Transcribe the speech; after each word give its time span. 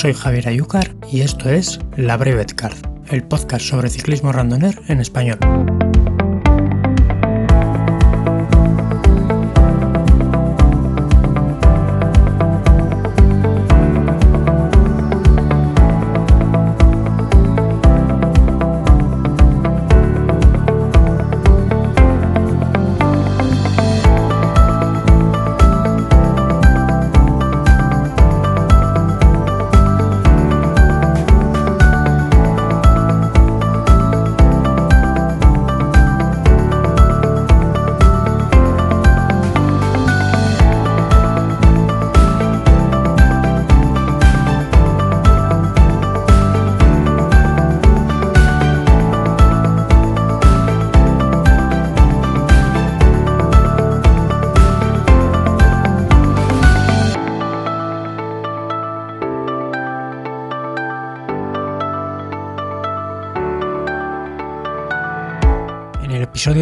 soy 0.00 0.14
Javier 0.14 0.48
Ayúcar 0.48 0.96
y 1.12 1.20
esto 1.20 1.50
es 1.50 1.78
La 1.94 2.16
Brevet 2.16 2.54
Card, 2.54 2.78
el 3.10 3.22
podcast 3.22 3.66
sobre 3.66 3.90
ciclismo 3.90 4.32
randoner 4.32 4.80
en 4.88 4.98
español. 4.98 5.38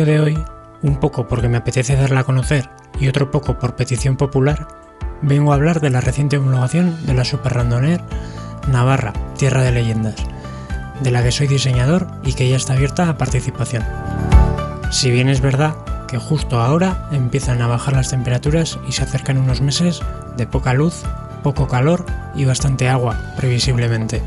De 0.04 0.20
hoy, 0.20 0.39
un 0.83 1.00
poco 1.00 1.27
porque 1.27 1.48
me 1.48 1.58
apetece 1.58 1.96
darla 1.96 2.20
a 2.20 2.24
conocer 2.24 2.68
y 3.00 3.08
otro 3.08 3.30
poco 3.30 3.58
por 3.58 3.77
petición 3.77 4.17
popular, 4.17 4.68
vengo 5.23 5.52
a 5.52 5.56
hablar 5.56 5.80
de 5.80 5.90
la 5.90 6.00
reciente 6.00 6.39
homologación 6.39 7.06
de 7.06 7.14
la 7.14 7.24
Super 7.24 7.55
Randoner 7.55 8.00
Navarra, 8.70 9.12
Tierra 9.36 9.62
de 9.62 9.73
Leyendas, 9.73 10.17
de 11.02 11.11
la 11.11 11.23
que 11.23 11.33
soy 11.33 11.46
diseñador 11.46 12.06
y 12.24 12.34
que 12.34 12.48
ya 12.48 12.56
está 12.56 12.74
abierta 12.74 13.08
a 13.08 13.18
participación. 13.18 13.84
Si 14.90 15.11
bien 15.11 15.28
es 15.28 15.40
verdad 15.40 15.74
que 16.06 16.18
justo 16.18 16.61
ahora 16.61 17.08
empiezan 17.12 17.61
a 17.62 17.67
bajar 17.67 17.94
las 17.94 18.11
temperaturas 18.11 18.78
y 18.89 18.92
se 18.92 19.02
acercan 19.02 19.39
unos 19.39 19.61
meses 19.61 20.00
de 20.36 20.46
poca 20.46 20.74
luz, 20.74 21.02
poco 21.42 21.68
calor 21.68 22.05
y 22.34 22.44
bastante 22.44 22.89
agua, 22.89 23.17
previsiblemente. 23.36 24.23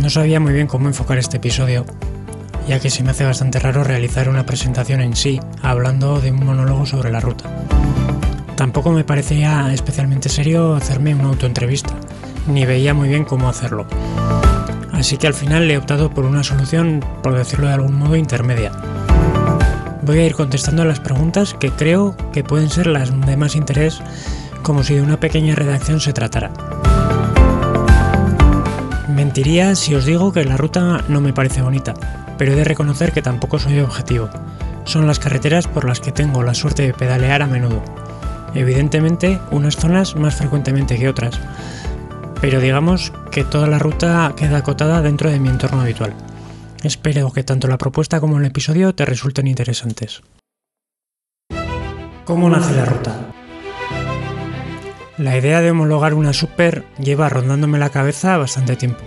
No 0.00 0.10
sabía 0.10 0.40
muy 0.40 0.52
bien 0.52 0.66
cómo 0.66 0.88
enfocar 0.88 1.18
este 1.18 1.38
episodio, 1.38 1.84
ya 2.68 2.78
que 2.78 2.90
se 2.90 3.02
me 3.02 3.10
hace 3.10 3.24
bastante 3.24 3.58
raro 3.58 3.82
realizar 3.82 4.28
una 4.28 4.44
presentación 4.44 5.00
en 5.00 5.16
sí, 5.16 5.40
hablando 5.62 6.20
de 6.20 6.30
un 6.30 6.44
monólogo 6.44 6.84
sobre 6.84 7.10
la 7.10 7.18
ruta. 7.18 7.44
Tampoco 8.56 8.92
me 8.92 9.04
parecía 9.04 9.72
especialmente 9.72 10.28
serio 10.28 10.74
hacerme 10.74 11.14
una 11.14 11.28
autoentrevista, 11.28 11.94
ni 12.46 12.66
veía 12.66 12.92
muy 12.92 13.08
bien 13.08 13.24
cómo 13.24 13.48
hacerlo. 13.48 13.86
Así 14.92 15.16
que 15.16 15.26
al 15.26 15.34
final 15.34 15.70
he 15.70 15.78
optado 15.78 16.10
por 16.10 16.26
una 16.26 16.44
solución, 16.44 17.02
por 17.22 17.34
decirlo 17.34 17.68
de 17.68 17.72
algún 17.72 17.94
modo, 17.94 18.16
intermedia. 18.16 18.72
Voy 20.02 20.18
a 20.18 20.26
ir 20.26 20.34
contestando 20.34 20.82
a 20.82 20.86
las 20.86 21.00
preguntas 21.00 21.54
que 21.54 21.70
creo 21.70 22.16
que 22.32 22.44
pueden 22.44 22.68
ser 22.68 22.86
las 22.86 23.18
de 23.24 23.36
más 23.38 23.56
interés, 23.56 24.02
como 24.62 24.82
si 24.82 24.94
de 24.94 25.02
una 25.02 25.18
pequeña 25.18 25.54
redacción 25.54 26.00
se 26.00 26.12
tratara. 26.12 26.50
Mentiría 29.08 29.74
si 29.74 29.94
os 29.94 30.04
digo 30.04 30.32
que 30.32 30.44
la 30.44 30.58
ruta 30.58 31.02
no 31.08 31.20
me 31.20 31.32
parece 31.32 31.62
bonita, 31.62 31.94
pero 32.38 32.52
he 32.52 32.56
de 32.56 32.64
reconocer 32.64 33.12
que 33.12 33.20
tampoco 33.20 33.58
soy 33.58 33.80
objetivo. 33.80 34.30
Son 34.84 35.06
las 35.06 35.18
carreteras 35.18 35.66
por 35.66 35.84
las 35.86 36.00
que 36.00 36.12
tengo 36.12 36.42
la 36.42 36.54
suerte 36.54 36.84
de 36.84 36.94
pedalear 36.94 37.42
a 37.42 37.46
menudo. 37.46 37.82
Evidentemente, 38.54 39.38
unas 39.50 39.76
zonas 39.76 40.16
más 40.16 40.36
frecuentemente 40.36 40.98
que 40.98 41.08
otras, 41.08 41.38
pero 42.40 42.60
digamos 42.60 43.12
que 43.30 43.44
toda 43.44 43.66
la 43.66 43.78
ruta 43.78 44.32
queda 44.36 44.58
acotada 44.58 45.02
dentro 45.02 45.30
de 45.30 45.40
mi 45.40 45.48
entorno 45.48 45.82
habitual. 45.82 46.14
Espero 46.82 47.32
que 47.32 47.42
tanto 47.42 47.66
la 47.66 47.76
propuesta 47.76 48.20
como 48.20 48.38
el 48.38 48.46
episodio 48.46 48.94
te 48.94 49.04
resulten 49.04 49.48
interesantes. 49.48 50.22
¿Cómo 52.24 52.48
nace 52.48 52.74
la 52.74 52.84
ruta? 52.84 53.16
La 55.18 55.36
idea 55.36 55.60
de 55.60 55.72
homologar 55.72 56.14
una 56.14 56.32
super 56.32 56.84
lleva 56.98 57.28
rondándome 57.28 57.78
la 57.78 57.90
cabeza 57.90 58.36
bastante 58.36 58.76
tiempo. 58.76 59.02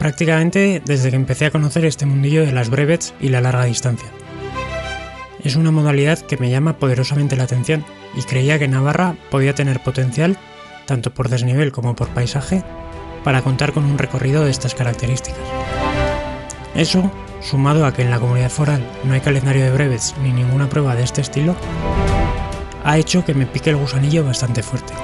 Prácticamente 0.00 0.80
desde 0.82 1.10
que 1.10 1.16
empecé 1.16 1.44
a 1.44 1.50
conocer 1.50 1.84
este 1.84 2.06
mundillo 2.06 2.46
de 2.46 2.52
las 2.52 2.70
brevets 2.70 3.12
y 3.20 3.28
la 3.28 3.42
larga 3.42 3.66
distancia. 3.66 4.08
Es 5.44 5.56
una 5.56 5.70
modalidad 5.70 6.18
que 6.20 6.38
me 6.38 6.48
llama 6.48 6.78
poderosamente 6.78 7.36
la 7.36 7.42
atención 7.44 7.84
y 8.16 8.22
creía 8.22 8.58
que 8.58 8.66
Navarra 8.66 9.16
podía 9.30 9.54
tener 9.54 9.82
potencial, 9.82 10.38
tanto 10.86 11.12
por 11.12 11.28
desnivel 11.28 11.70
como 11.70 11.94
por 11.96 12.08
paisaje, 12.08 12.64
para 13.24 13.42
contar 13.42 13.74
con 13.74 13.84
un 13.84 13.98
recorrido 13.98 14.42
de 14.42 14.50
estas 14.50 14.74
características. 14.74 15.38
Eso, 16.74 17.12
sumado 17.42 17.84
a 17.84 17.92
que 17.92 18.00
en 18.00 18.10
la 18.10 18.20
comunidad 18.20 18.50
foral 18.50 18.82
no 19.04 19.12
hay 19.12 19.20
calendario 19.20 19.64
de 19.64 19.70
brevets 19.70 20.14
ni 20.22 20.32
ninguna 20.32 20.70
prueba 20.70 20.96
de 20.96 21.02
este 21.02 21.20
estilo, 21.20 21.54
ha 22.84 22.96
hecho 22.96 23.22
que 23.26 23.34
me 23.34 23.44
pique 23.44 23.68
el 23.68 23.76
gusanillo 23.76 24.24
bastante 24.24 24.62
fuerte. 24.62 24.94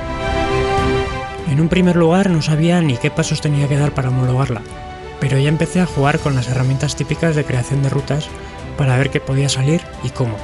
En 1.51 1.61
un 1.61 1.69
primer 1.69 1.97
lugar 1.97 2.31
no 2.31 2.41
sabía 2.41 2.81
ni 2.81 2.97
qué 2.97 3.11
pasos 3.11 3.43
tenía 3.43 3.69
que 3.69 3.77
dar 3.77 3.93
para 3.93 4.09
homologarla, 4.09 4.63
pero 5.21 5.39
ya 5.39 5.49
empecé 5.49 5.81
a 5.81 5.87
jugar 5.87 6.19
con 6.19 6.35
las 6.35 6.49
herramientas 6.49 6.97
típicas 6.97 7.35
de 7.37 7.45
creación 7.45 7.83
de 7.83 7.89
rutas 7.89 8.29
para 8.77 8.97
ver 8.97 9.11
qué 9.11 9.21
podía 9.21 9.49
salir 9.49 9.83
y 10.03 10.11
cómo. 10.11 10.37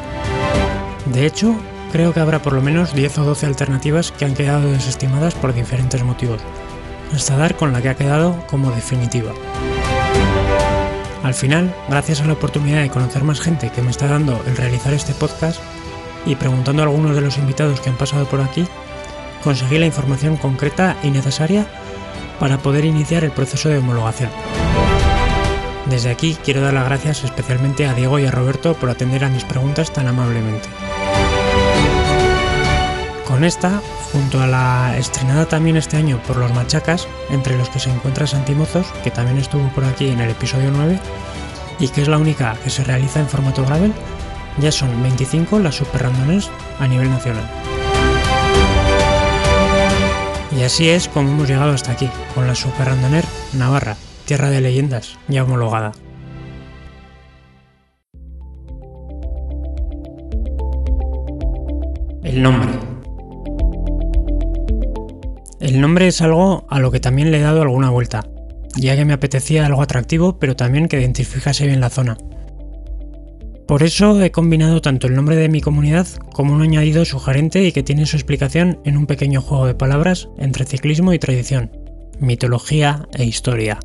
De 1.06 1.26
hecho, 1.26 1.54
creo 1.92 2.12
que 2.12 2.20
habrá 2.20 2.40
por 2.40 2.52
lo 2.52 2.62
menos 2.62 2.94
10 2.94 3.18
o 3.18 3.24
12 3.24 3.46
alternativas 3.46 4.12
que 4.12 4.24
han 4.24 4.34
quedado 4.34 4.70
desestimadas 4.70 5.34
por 5.34 5.52
diferentes 5.54 6.02
motivos, 6.02 6.40
hasta 7.14 7.36
dar 7.36 7.56
con 7.56 7.72
la 7.72 7.82
que 7.82 7.90
ha 7.90 7.96
quedado 7.96 8.44
como 8.46 8.70
definitiva. 8.70 9.32
Al 11.22 11.34
final, 11.34 11.74
gracias 11.88 12.20
a 12.20 12.26
la 12.26 12.32
oportunidad 12.32 12.82
de 12.82 12.90
conocer 12.90 13.22
más 13.22 13.40
gente 13.40 13.70
que 13.70 13.82
me 13.82 13.90
está 13.90 14.08
dando 14.08 14.42
el 14.46 14.56
realizar 14.56 14.92
este 14.92 15.14
podcast 15.14 15.60
y 16.26 16.34
preguntando 16.34 16.82
a 16.82 16.86
algunos 16.86 17.14
de 17.14 17.20
los 17.20 17.38
invitados 17.38 17.80
que 17.80 17.90
han 17.90 17.96
pasado 17.96 18.24
por 18.26 18.40
aquí, 18.40 18.66
conseguí 19.44 19.78
la 19.78 19.86
información 19.86 20.36
concreta 20.36 20.96
y 21.02 21.10
necesaria 21.10 21.66
para 22.42 22.58
poder 22.58 22.84
iniciar 22.84 23.22
el 23.22 23.30
proceso 23.30 23.68
de 23.68 23.78
homologación. 23.78 24.28
Desde 25.88 26.10
aquí 26.10 26.36
quiero 26.44 26.60
dar 26.60 26.74
las 26.74 26.86
gracias 26.86 27.22
especialmente 27.22 27.86
a 27.86 27.94
Diego 27.94 28.18
y 28.18 28.26
a 28.26 28.32
Roberto 28.32 28.74
por 28.74 28.90
atender 28.90 29.22
a 29.24 29.28
mis 29.28 29.44
preguntas 29.44 29.92
tan 29.92 30.08
amablemente. 30.08 30.68
Con 33.28 33.44
esta, 33.44 33.80
junto 34.10 34.42
a 34.42 34.48
la 34.48 34.96
estrenada 34.98 35.46
también 35.46 35.76
este 35.76 35.96
año 35.96 36.20
por 36.26 36.36
los 36.36 36.52
Machacas, 36.52 37.06
entre 37.30 37.56
los 37.56 37.68
que 37.68 37.78
se 37.78 37.90
encuentra 37.90 38.26
Santimozos, 38.26 38.88
que 39.04 39.12
también 39.12 39.38
estuvo 39.38 39.68
por 39.68 39.84
aquí 39.84 40.08
en 40.08 40.18
el 40.18 40.30
episodio 40.30 40.72
9, 40.72 40.98
y 41.78 41.86
que 41.90 42.02
es 42.02 42.08
la 42.08 42.18
única 42.18 42.56
que 42.64 42.70
se 42.70 42.82
realiza 42.82 43.20
en 43.20 43.28
formato 43.28 43.64
gravel, 43.64 43.92
ya 44.58 44.72
son 44.72 45.00
25 45.00 45.60
las 45.60 45.76
super 45.76 46.10
a 46.80 46.88
nivel 46.88 47.08
nacional. 47.08 47.48
Y 50.62 50.64
así 50.64 50.88
es 50.88 51.08
como 51.08 51.28
hemos 51.28 51.48
llegado 51.48 51.72
hasta 51.72 51.90
aquí, 51.90 52.08
con 52.36 52.46
la 52.46 52.54
Super 52.54 52.86
Randoner 52.86 53.24
Navarra, 53.52 53.96
tierra 54.26 54.48
de 54.48 54.60
leyendas, 54.60 55.18
ya 55.26 55.42
homologada. 55.42 55.90
El 62.22 62.42
nombre. 62.42 62.70
El 65.58 65.80
nombre 65.80 66.06
es 66.06 66.22
algo 66.22 66.64
a 66.70 66.78
lo 66.78 66.92
que 66.92 67.00
también 67.00 67.32
le 67.32 67.38
he 67.38 67.42
dado 67.42 67.62
alguna 67.62 67.90
vuelta, 67.90 68.24
ya 68.76 68.94
que 68.94 69.04
me 69.04 69.14
apetecía 69.14 69.66
algo 69.66 69.82
atractivo, 69.82 70.38
pero 70.38 70.54
también 70.54 70.86
que 70.86 71.00
identificase 71.00 71.66
bien 71.66 71.80
la 71.80 71.90
zona. 71.90 72.16
Por 73.72 73.82
eso 73.84 74.20
he 74.20 74.30
combinado 74.30 74.82
tanto 74.82 75.06
el 75.06 75.14
nombre 75.14 75.34
de 75.34 75.48
mi 75.48 75.62
comunidad 75.62 76.06
como 76.34 76.52
un 76.52 76.60
añadido 76.60 77.06
sugerente 77.06 77.64
y 77.64 77.72
que 77.72 77.82
tiene 77.82 78.04
su 78.04 78.16
explicación 78.16 78.78
en 78.84 78.98
un 78.98 79.06
pequeño 79.06 79.40
juego 79.40 79.64
de 79.64 79.74
palabras 79.74 80.28
entre 80.36 80.66
ciclismo 80.66 81.14
y 81.14 81.18
tradición, 81.18 81.72
mitología 82.20 83.08
e 83.14 83.24
historia. 83.24 83.80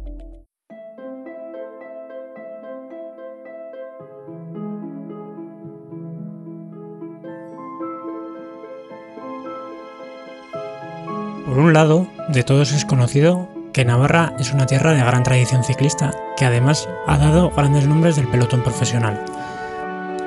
Por 11.46 11.60
un 11.60 11.72
lado, 11.72 12.08
de 12.28 12.44
todos 12.44 12.74
es 12.74 12.84
conocido 12.84 13.48
que 13.72 13.86
Navarra 13.86 14.36
es 14.38 14.52
una 14.52 14.66
tierra 14.66 14.92
de 14.92 15.00
gran 15.00 15.24
tradición 15.24 15.64
ciclista, 15.64 16.12
que 16.36 16.44
además 16.44 16.90
ha 17.06 17.18
dado 17.18 17.52
grandes 17.52 17.88
nombres 17.88 18.18
del 18.18 18.28
pelotón 18.28 18.64
profesional. 18.64 19.24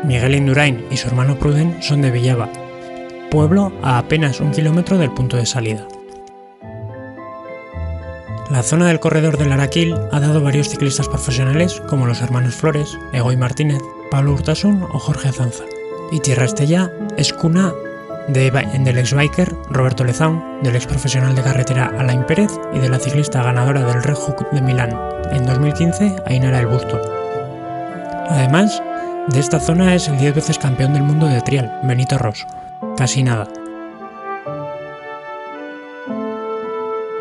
Miguel 0.04 0.34
Indurain 0.34 0.86
y 0.90 0.96
su 0.96 1.08
hermano 1.08 1.38
Pruden 1.38 1.76
son 1.82 2.00
de 2.00 2.10
Villaba, 2.10 2.48
pueblo 3.30 3.72
a 3.82 3.98
apenas 3.98 4.40
un 4.40 4.50
kilómetro 4.50 4.96
del 4.96 5.12
punto 5.12 5.36
de 5.36 5.46
salida. 5.46 5.86
La 8.50 8.64
zona 8.64 8.88
del 8.88 8.98
corredor 8.98 9.36
del 9.36 9.52
Araquil 9.52 9.94
ha 10.10 10.18
dado 10.18 10.42
varios 10.42 10.68
ciclistas 10.68 11.06
profesionales 11.06 11.80
como 11.88 12.06
los 12.06 12.20
hermanos 12.20 12.56
Flores, 12.56 12.98
Egoy 13.12 13.36
Martínez, 13.36 13.80
Pablo 14.10 14.32
Urtasun 14.32 14.82
o 14.82 14.98
Jorge 14.98 15.28
Azanza. 15.28 15.62
Y 16.10 16.18
Tierra 16.18 16.46
Estella 16.46 16.90
es 17.16 17.32
cuna 17.32 17.72
de, 18.26 18.50
del 18.50 18.98
ex 18.98 19.14
biker 19.14 19.54
Roberto 19.70 20.04
Lezaun, 20.04 20.42
del 20.62 20.74
ex 20.74 20.86
profesional 20.86 21.36
de 21.36 21.42
carretera 21.42 21.92
Alain 21.96 22.24
Pérez 22.24 22.50
y 22.74 22.80
de 22.80 22.88
la 22.88 22.98
ciclista 22.98 23.42
ganadora 23.42 23.84
del 23.84 24.02
Red 24.02 24.16
Hook 24.16 24.50
de 24.50 24.62
Milán 24.62 24.98
en 25.30 25.46
2015, 25.46 26.16
Ainara 26.26 26.58
El 26.58 26.66
Busto. 26.66 27.00
Además, 28.28 28.82
de 29.28 29.38
esta 29.38 29.60
zona 29.60 29.94
es 29.94 30.08
el 30.08 30.18
10 30.18 30.34
veces 30.34 30.58
campeón 30.58 30.92
del 30.92 31.02
mundo 31.02 31.26
de 31.26 31.40
trial, 31.42 31.78
Benito 31.82 32.18
Ross. 32.18 32.46
Casi 32.96 33.22
nada. 33.22 33.46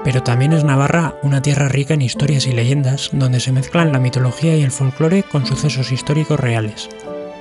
Pero 0.04 0.24
también 0.24 0.54
es 0.54 0.64
Navarra 0.64 1.14
una 1.24 1.42
tierra 1.42 1.68
rica 1.68 1.94
en 1.94 2.02
historias 2.02 2.48
y 2.48 2.52
leyendas, 2.52 3.10
donde 3.12 3.40
se 3.40 3.52
mezclan 3.52 3.92
la 3.92 4.00
mitología 4.00 4.56
y 4.56 4.64
el 4.64 4.72
folclore 4.72 5.24
con 5.24 5.46
sucesos 5.46 5.92
históricos 5.92 6.40
reales. 6.40 6.90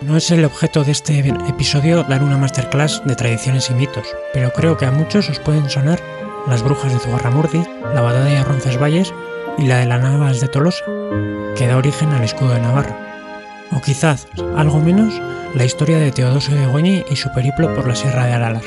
No 0.02 0.16
es 0.16 0.30
el 0.30 0.44
objeto 0.44 0.84
de 0.84 0.92
este 0.92 1.18
episodio 1.48 2.04
dar 2.04 2.22
una 2.22 2.36
masterclass 2.36 3.02
de 3.04 3.16
tradiciones 3.16 3.70
y 3.70 3.74
mitos, 3.74 4.06
pero 4.32 4.52
creo 4.52 4.76
que 4.76 4.86
a 4.86 4.92
muchos 4.92 5.30
os 5.30 5.38
pueden 5.40 5.70
sonar 5.70 6.00
las 6.46 6.62
brujas 6.62 6.92
de 6.92 6.98
Zugarramurdi, 6.98 7.62
la 7.94 8.00
batalla 8.00 8.38
de 8.38 8.44
Roncesvalles 8.44 9.14
y 9.56 9.66
la 9.66 9.78
de 9.78 9.86
las 9.86 10.00
Navas 10.00 10.40
de 10.40 10.48
Tolosa, 10.48 10.84
que 11.56 11.66
da 11.66 11.76
origen 11.76 12.10
al 12.10 12.24
escudo 12.24 12.54
de 12.54 12.60
Navarra. 12.60 13.07
O 13.72 13.80
quizás, 13.80 14.26
algo 14.56 14.80
menos, 14.80 15.20
la 15.54 15.64
historia 15.64 15.98
de 15.98 16.12
Teodosio 16.12 16.54
de 16.54 16.66
Goñi 16.66 17.04
y 17.10 17.16
su 17.16 17.30
periplo 17.32 17.74
por 17.74 17.86
la 17.86 17.94
Sierra 17.94 18.26
de 18.26 18.32
Aralar. 18.32 18.62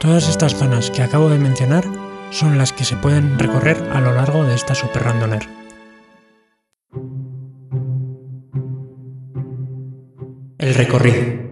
Todas 0.00 0.28
estas 0.28 0.54
zonas 0.54 0.90
que 0.90 1.02
acabo 1.02 1.28
de 1.28 1.38
mencionar 1.38 1.84
son 2.30 2.58
las 2.58 2.72
que 2.72 2.84
se 2.84 2.96
pueden 2.96 3.38
recorrer 3.38 3.76
a 3.92 4.00
lo 4.00 4.12
largo 4.12 4.44
de 4.44 4.54
esta 4.54 4.74
Super 4.74 5.04
Randoner. 5.04 5.48
El 10.58 10.74
recorrido. 10.74 11.46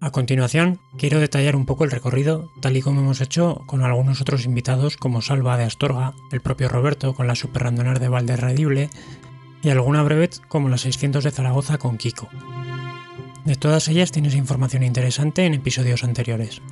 A 0.00 0.10
continuación, 0.10 0.78
quiero 0.98 1.18
detallar 1.18 1.56
un 1.56 1.66
poco 1.66 1.84
el 1.84 1.90
recorrido, 1.90 2.50
tal 2.62 2.76
y 2.76 2.82
como 2.82 3.00
hemos 3.00 3.20
hecho 3.20 3.62
con 3.66 3.82
algunos 3.82 4.20
otros 4.20 4.44
invitados 4.44 4.96
como 4.96 5.20
Salva 5.20 5.56
de 5.56 5.64
Astorga, 5.64 6.14
el 6.30 6.40
propio 6.40 6.68
Roberto 6.68 7.14
con 7.14 7.26
la 7.26 7.34
Super 7.34 7.64
Randoner 7.64 7.98
de 7.98 8.08
Valderredible 8.08 8.90
y 9.66 9.70
alguna 9.70 10.04
brevet 10.04 10.40
como 10.46 10.68
la 10.68 10.78
600 10.78 11.24
de 11.24 11.32
Zaragoza 11.32 11.76
con 11.76 11.96
Kiko. 11.96 12.28
De 13.44 13.56
todas 13.56 13.88
ellas 13.88 14.12
tienes 14.12 14.36
información 14.36 14.84
interesante 14.84 15.44
en 15.44 15.54
episodios 15.54 16.04
anteriores. 16.04 16.62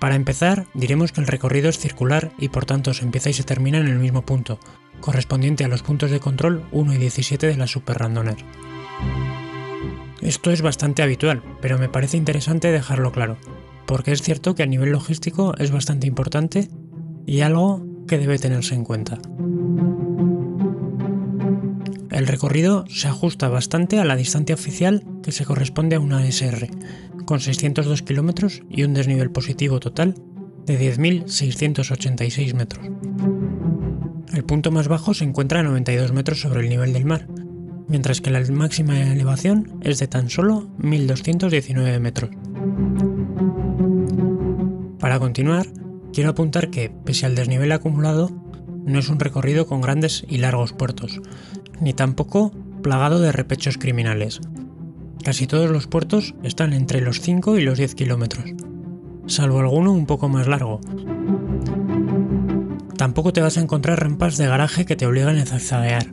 Para 0.00 0.14
empezar, 0.14 0.66
diremos 0.72 1.12
que 1.12 1.20
el 1.20 1.26
recorrido 1.26 1.68
es 1.68 1.78
circular 1.78 2.32
y 2.38 2.48
por 2.48 2.64
tanto 2.64 2.94
se 2.94 3.04
empieza 3.04 3.28
y 3.28 3.34
se 3.34 3.44
termina 3.44 3.76
en 3.76 3.86
el 3.86 3.98
mismo 3.98 4.22
punto, 4.22 4.60
correspondiente 5.02 5.62
a 5.62 5.68
los 5.68 5.82
puntos 5.82 6.10
de 6.10 6.20
control 6.20 6.64
1 6.72 6.94
y 6.94 6.96
17 6.96 7.46
de 7.48 7.56
la 7.58 7.66
Super 7.66 7.98
Randoner. 7.98 8.38
Esto 10.22 10.52
es 10.52 10.62
bastante 10.62 11.02
habitual, 11.02 11.42
pero 11.60 11.78
me 11.78 11.90
parece 11.90 12.16
interesante 12.16 12.72
dejarlo 12.72 13.12
claro, 13.12 13.36
porque 13.84 14.12
es 14.12 14.22
cierto 14.22 14.54
que 14.54 14.62
a 14.62 14.66
nivel 14.66 14.92
logístico 14.92 15.54
es 15.58 15.70
bastante 15.70 16.06
importante 16.06 16.70
y 17.26 17.42
algo 17.42 17.84
que 18.06 18.16
debe 18.16 18.38
tenerse 18.38 18.74
en 18.74 18.84
cuenta. 18.84 19.18
El 22.18 22.26
recorrido 22.26 22.84
se 22.88 23.06
ajusta 23.06 23.48
bastante 23.48 24.00
a 24.00 24.04
la 24.04 24.16
distancia 24.16 24.56
oficial 24.56 25.04
que 25.22 25.30
se 25.30 25.44
corresponde 25.44 25.94
a 25.94 26.00
una 26.00 26.26
SR, 26.26 26.68
con 27.24 27.38
602 27.38 28.02
kilómetros 28.02 28.64
y 28.68 28.82
un 28.82 28.92
desnivel 28.92 29.30
positivo 29.30 29.78
total 29.78 30.16
de 30.66 30.96
10.686 30.96 32.54
metros. 32.54 32.84
El 34.32 34.42
punto 34.42 34.72
más 34.72 34.88
bajo 34.88 35.14
se 35.14 35.22
encuentra 35.22 35.60
a 35.60 35.62
92 35.62 36.12
metros 36.12 36.40
sobre 36.40 36.62
el 36.62 36.68
nivel 36.68 36.92
del 36.92 37.04
mar, 37.04 37.28
mientras 37.86 38.20
que 38.20 38.30
la 38.30 38.40
máxima 38.50 39.00
elevación 39.00 39.78
es 39.84 40.00
de 40.00 40.08
tan 40.08 40.28
solo 40.28 40.68
1.219 40.80 42.00
metros. 42.00 42.30
Para 44.98 45.20
continuar, 45.20 45.68
quiero 46.12 46.30
apuntar 46.30 46.70
que, 46.70 46.90
pese 46.90 47.26
al 47.26 47.36
desnivel 47.36 47.70
acumulado, 47.70 48.32
no 48.84 48.98
es 48.98 49.08
un 49.08 49.20
recorrido 49.20 49.66
con 49.66 49.82
grandes 49.82 50.24
y 50.28 50.38
largos 50.38 50.72
puertos, 50.72 51.20
ni 51.80 51.92
tampoco 51.92 52.52
plagado 52.82 53.20
de 53.20 53.32
repechos 53.32 53.78
criminales. 53.78 54.40
Casi 55.22 55.46
todos 55.46 55.70
los 55.70 55.86
puertos 55.86 56.34
están 56.42 56.72
entre 56.72 57.00
los 57.00 57.20
5 57.20 57.58
y 57.58 57.62
los 57.62 57.78
10 57.78 57.94
kilómetros, 57.94 58.44
salvo 59.26 59.60
alguno 59.60 59.92
un 59.92 60.06
poco 60.06 60.28
más 60.28 60.46
largo, 60.46 60.80
Tampoco 62.98 63.32
te 63.32 63.40
vas 63.40 63.56
a 63.56 63.60
encontrar 63.60 64.00
rampas 64.00 64.36
de 64.38 64.48
garaje 64.48 64.84
que 64.84 64.96
te 64.96 65.06
obligan 65.06 65.38
a 65.38 65.46
zigzaguear. 65.46 66.08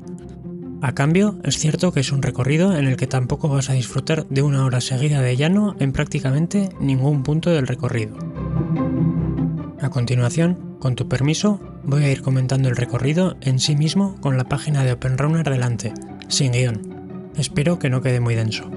A 0.84 0.94
cambio, 0.94 1.40
es 1.44 1.58
cierto 1.58 1.92
que 1.92 2.02
es 2.02 2.12
un 2.12 2.22
recorrido 2.22 2.78
en 2.78 2.86
el 2.86 2.96
que 2.96 3.08
tampoco 3.08 3.50
vas 3.50 3.72
a 3.72 3.74
disfrutar 3.74 4.28
de 4.28 4.44
una 4.44 4.64
hora 4.64 4.82
seguida 4.82 5.20
de 5.20 5.36
llano 5.36 5.76
en 5.80 5.92
prácticamente 5.92 6.70
ningún 6.80 7.24
punto 7.24 7.50
del 7.50 7.66
recorrido. 7.66 8.16
A 9.82 9.90
continuación, 9.90 10.75
con 10.86 10.94
tu 10.94 11.08
permiso, 11.08 11.60
voy 11.84 12.04
a 12.04 12.12
ir 12.12 12.22
comentando 12.22 12.70
el 12.70 12.76
recorrido 12.76 13.38
en 13.42 13.58
sí 13.58 13.76
mismo 13.76 14.22
con 14.22 14.38
la 14.38 14.44
página 14.44 14.84
de 14.84 14.92
OpenRunner 14.92 15.50
delante, 15.50 15.92
sin 16.28 16.52
guion. 16.52 17.32
Espero 17.36 17.80
que 17.80 17.90
no 17.90 18.04
quede 18.04 18.20
muy 18.20 18.36
denso. 18.36 18.70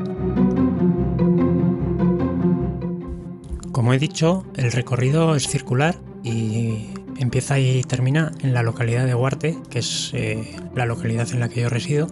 Como 3.72 3.92
he 3.92 3.98
dicho, 3.98 4.46
el 4.56 4.72
recorrido 4.72 5.36
es 5.36 5.48
circular 5.48 5.96
y 6.24 6.86
empieza 7.18 7.58
y 7.58 7.82
termina 7.82 8.32
en 8.40 8.54
la 8.54 8.62
localidad 8.62 9.04
de 9.04 9.14
Huarte, 9.14 9.58
que 9.68 9.80
es 9.80 10.10
eh, 10.14 10.56
la 10.74 10.86
localidad 10.86 11.28
en 11.32 11.40
la 11.40 11.50
que 11.50 11.60
yo 11.60 11.68
resido. 11.68 12.08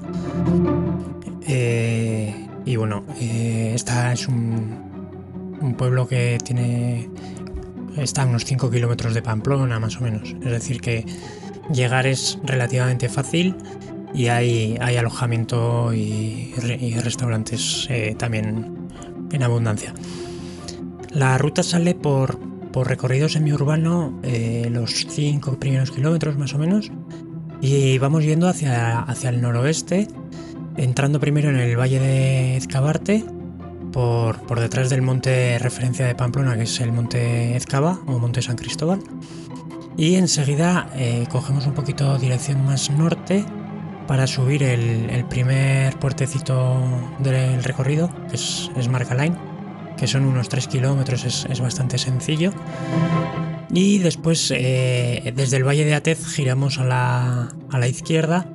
Eh, 1.49 2.35
y 2.67 2.76
bueno, 2.76 3.03
eh, 3.19 3.73
esta 3.75 4.12
es 4.12 4.29
un, 4.29 5.75
pueblo 5.79 6.07
que 6.07 6.37
tiene. 6.45 7.09
Está 7.97 8.23
a 8.23 8.26
unos 8.26 8.45
5 8.45 8.71
kilómetros 8.71 9.15
de 9.15 9.23
Pamplona, 9.23 9.79
más 9.81 9.97
o 9.99 10.00
menos. 10.00 10.35
Es 10.45 10.50
decir, 10.50 10.81
que 10.81 11.05
llegar 11.73 12.07
es 12.07 12.38
relativamente 12.45 13.09
fácil 13.09 13.57
y 14.15 14.29
hay, 14.29 14.76
alojamiento 14.79 15.93
y, 15.93 16.55
restaurantes 17.03 17.88
también 18.19 18.88
en 19.33 19.43
abundancia. 19.43 19.95
La 21.11 21.38
ruta 21.38 21.62
sale 21.62 21.95
por, 21.95 22.38
por 22.76 22.88
recorrido 22.88 23.29
semiurbano 23.29 24.21
eh, 24.23 24.69
los 24.71 25.07
5 25.09 25.59
primeros 25.59 25.91
kilómetros 25.91 26.37
más 26.37 26.53
o 26.53 26.59
menos 26.59 26.91
y 27.62 27.97
vamos 27.97 28.25
yendo 28.25 28.49
hacia, 28.49 29.00
hacia 29.00 29.31
el 29.31 29.41
noroeste, 29.41 30.09
entrando 30.76 31.19
primero 31.19 31.49
en 31.49 31.57
el 31.57 31.75
valle 31.75 31.99
de 31.99 32.57
Ezcabarte, 32.59 33.25
por, 33.97 34.61
detrás 34.61 34.91
del 34.91 35.00
monte 35.00 35.59
referencia 35.59 36.05
de 36.07 36.15
Pamplona, 36.15 36.55
que 36.55 36.65
es 36.65 36.81
el 36.81 36.93
monte 36.93 37.57
Ezcaba 37.57 37.99
o 38.07 38.19
monte 38.19 38.43
San 38.43 38.57
Cristóbal. 38.57 39.00
Y 39.97 40.17
enseguida 40.17 40.91
eh, 40.95 41.26
cogemos 41.31 41.67
un 41.67 41.73
poquito 41.73 42.19
dirección 42.19 42.62
más 42.67 42.91
norte 42.91 43.43
para 44.07 44.26
subir 44.26 44.62
el, 44.65 45.25
primer 45.31 45.99
puertecito 45.99 46.76
del 47.21 47.65
recorrido, 47.65 48.11
que 48.29 48.37
es, 48.37 48.71
es 48.76 48.88
Marcaline 48.88 49.35
que 49.97 50.07
son 50.07 50.26
unos 50.26 50.50
3 50.50 50.69
kilómetros, 50.69 51.25
es, 51.25 51.61
bastante 51.61 51.97
sencillo. 51.97 52.53
Y 53.71 53.97
después, 53.97 54.53
eh, 54.55 55.33
desde 55.35 55.57
el 55.57 55.65
Valle 55.67 55.87
de 55.87 55.95
Atez, 55.95 56.23
giramos 56.26 56.79
a 56.79 56.85
la, 56.85 57.49
a 57.71 57.79
la, 57.79 57.88
izquierda 57.88 58.47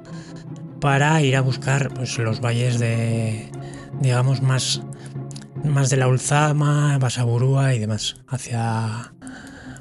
para 0.80 1.20
ir 1.24 1.36
a 1.36 1.42
buscar 1.42 1.92
pues, 1.96 2.16
los 2.20 2.42
valles 2.42 2.78
de, 2.78 3.50
digamos, 4.00 4.44
más, 4.44 4.84
más 5.64 5.90
de 5.90 5.98
la 5.98 6.08
Ulzama, 6.08 6.98
Basaburúa 6.98 7.74
y 7.74 7.80
demás, 7.80 8.16
hacia, 8.28 9.14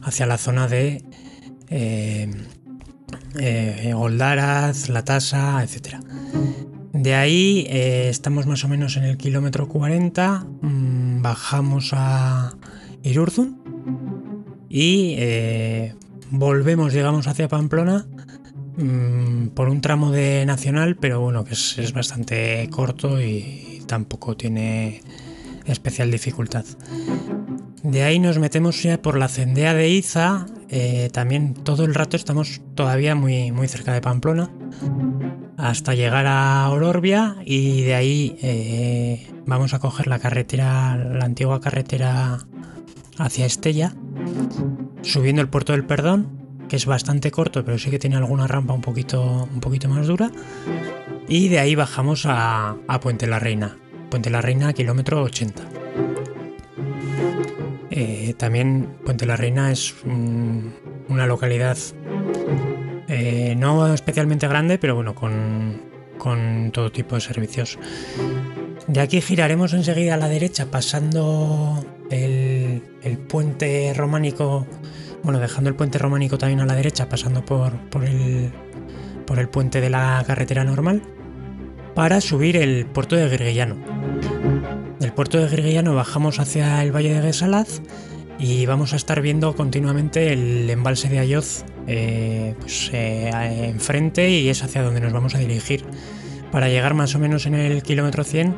hacia 0.03 0.27
la 0.27 0.39
zona 0.39 0.69
de 0.69 1.05
eh, 1.69 2.31
eh, 3.39 3.93
Goldaraz, 3.95 4.89
La 4.89 5.05
Tasa, 5.05 5.63
etc. 5.63 5.97
De 6.93 7.15
ahí 7.15 7.67
estamos 7.69 8.47
más 8.47 8.65
o 8.65 8.69
menos 8.69 8.97
en 8.97 9.05
el 9.05 9.17
kilómetro 9.17 9.69
40, 9.69 10.47
mm, 10.61 11.23
bajamos 11.23 11.91
a 11.93 12.57
Irurzun 13.03 13.61
y 14.69 15.17
volvemos, 16.31 16.93
llegamos 16.93 17.27
hacia 17.27 17.49
Pamplona 17.49 18.07
mm, 18.77 19.49
por 19.49 19.69
un 19.69 19.81
tramo 19.81 20.11
de 20.11 20.45
Nacional, 20.47 20.97
pero 20.97 21.21
bueno, 21.21 21.45
que 21.45 21.55
es 21.55 21.93
bastante 21.93 22.69
corto 22.71 23.21
y 23.21 23.83
tampoco 23.87 24.37
tiene 24.37 25.03
especial 25.67 26.11
dificultad. 26.11 26.65
De 27.83 28.03
ahí 28.03 28.19
nos 28.19 28.39
metemos 28.39 28.83
ya 28.83 29.01
por 29.01 29.17
la 29.17 29.29
cendea 29.29 29.73
de 29.73 29.89
Iza. 29.89 30.47
Eh, 30.69 31.09
también 31.13 31.55
todo 31.55 31.85
el 31.85 31.95
rato 31.95 32.17
estamos 32.17 32.61
todavía 32.75 33.15
muy, 33.15 33.53
muy 33.53 33.69
cerca 33.69 33.95
de 33.95 34.03
Pamplona. 34.03 34.51
Hasta 35.57 35.95
llegar 35.95 36.27
a 36.27 36.69
Ororbia 36.71 37.37
y 37.45 37.83
de 37.83 37.95
ahí 37.95 38.37
eh, 38.43 39.27
vamos 39.47 39.73
a 39.73 39.79
coger 39.79 40.09
la 40.09 40.19
carretera, 40.19 40.97
la 40.97 41.25
antigua 41.25 41.61
carretera 41.61 42.39
hacia 43.19 43.47
Estella, 43.47 43.95
subiendo 45.03 45.41
el 45.43 45.49
puerto 45.49 45.73
del 45.73 45.85
Perdón, 45.85 46.29
que 46.69 46.77
es 46.77 46.87
bastante 46.87 47.31
corto, 47.31 47.65
pero 47.65 47.79
sí 47.79 47.91
que 47.91 47.99
tiene 47.99 48.17
alguna 48.17 48.47
rampa 48.47 48.75
un 48.75 48.81
poquito, 48.83 49.49
un 49.53 49.61
poquito 49.61 49.89
más 49.89 50.07
dura. 50.07 50.31
Y 51.29 51.49
de 51.49 51.61
ahí 51.61 51.75
bajamos 51.75 52.27
a, 52.27 52.77
a 52.87 53.01
Puente 53.01 53.27
la 53.27 53.39
Reina. 53.39 53.77
Puente 54.11 54.29
la 54.31 54.41
Reina, 54.41 54.73
kilómetro 54.73 55.23
80. 55.23 55.63
Eh, 57.91 58.35
también 58.37 58.97
Puente 59.05 59.27
la 59.27 59.37
Reina 59.37 59.71
es 59.71 59.95
una 60.05 61.27
localidad 61.27 61.77
eh, 63.13 63.57
no 63.57 63.93
especialmente 63.93 64.47
grande, 64.47 64.79
pero 64.79 64.95
bueno, 64.95 65.17
con, 65.17 66.71
todo 66.73 66.93
tipo 66.93 67.17
de 67.17 67.21
servicios. 67.21 67.77
De 68.87 69.01
aquí 69.01 69.21
giraremos 69.21 69.73
enseguida 69.73 70.15
a 70.15 70.17
la 70.17 70.29
derecha, 70.29 70.71
pasando 70.71 71.85
el, 72.09 72.83
puente 73.29 73.93
románico, 73.95 74.65
bueno, 75.25 75.41
dejando 75.41 75.71
el 75.71 75.75
puente 75.77 75.99
románico 75.99 76.39
también 76.39 76.61
a 76.61 76.67
la 76.67 76.75
derecha, 76.77 77.09
pasando 77.09 77.45
por, 77.45 77.73
por, 77.91 78.05
el, 78.05 78.53
por 79.27 79.41
el 79.41 79.49
puente 79.49 79.81
de 79.81 79.91
la 79.91 80.23
carretera 80.25 80.63
normal, 80.63 81.03
para 81.97 82.21
subir 82.21 82.57
el 82.57 82.87
puerto 82.87 83.17
de 83.17 83.29
Griguellano. 83.29 84.00
Del 84.99 85.13
puerto 85.13 85.39
de 85.39 85.49
Griguillano 85.49 85.95
bajamos 85.95 86.41
hacia 86.41 86.83
el 86.83 86.95
valle 86.95 87.15
de 87.15 87.23
Gesalaz 87.23 87.81
y 88.39 88.65
vamos 88.65 88.95
a 88.95 88.97
estar 88.97 89.21
viendo 89.21 89.55
continuamente 89.55 90.33
el 90.33 90.69
embalse 90.71 91.09
de 91.09 91.19
Ayoz 91.19 91.65
eh, 91.87 92.55
pues, 92.59 92.91
eh, 92.93 93.31
enfrente 93.69 94.31
y 94.31 94.49
es 94.49 94.63
hacia 94.63 94.83
donde 94.83 95.01
nos 95.01 95.13
vamos 95.13 95.35
a 95.35 95.39
dirigir 95.39 95.85
para 96.51 96.69
llegar 96.69 96.95
más 96.95 97.15
o 97.15 97.19
menos 97.19 97.47
en 97.47 97.55
el 97.55 97.83
kilómetro 97.83 98.25
100 98.25 98.55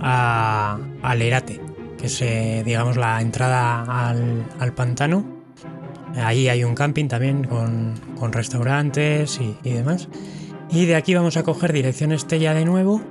a, 0.00 0.78
Lerate, 1.16 1.60
que 1.98 2.06
es 2.06 2.22
eh, 2.22 2.62
digamos 2.64 2.96
la 2.96 3.20
entrada 3.20 4.08
al, 4.08 4.72
pantano. 4.74 5.24
Ahí 6.16 6.48
hay 6.48 6.64
un 6.64 6.74
camping 6.74 7.08
también 7.08 7.44
con, 7.44 8.32
restaurantes 8.32 9.40
y, 9.40 9.56
y 9.68 9.72
demás. 9.72 10.08
Y 10.70 10.86
de 10.86 10.96
aquí 10.96 11.14
vamos 11.14 11.36
a 11.36 11.42
coger 11.42 11.72
dirección 11.72 12.12
Estella 12.12 12.54
de 12.54 12.64
nuevo 12.64 13.02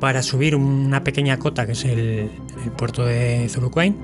para 0.00 0.22
subir 0.22 0.56
una 0.56 1.04
pequeña 1.04 1.38
cota 1.38 1.66
que 1.66 1.72
es 1.72 1.84
el, 1.84 2.30
puerto 2.76 3.04
de 3.04 3.46
Zuluquain, 3.48 3.96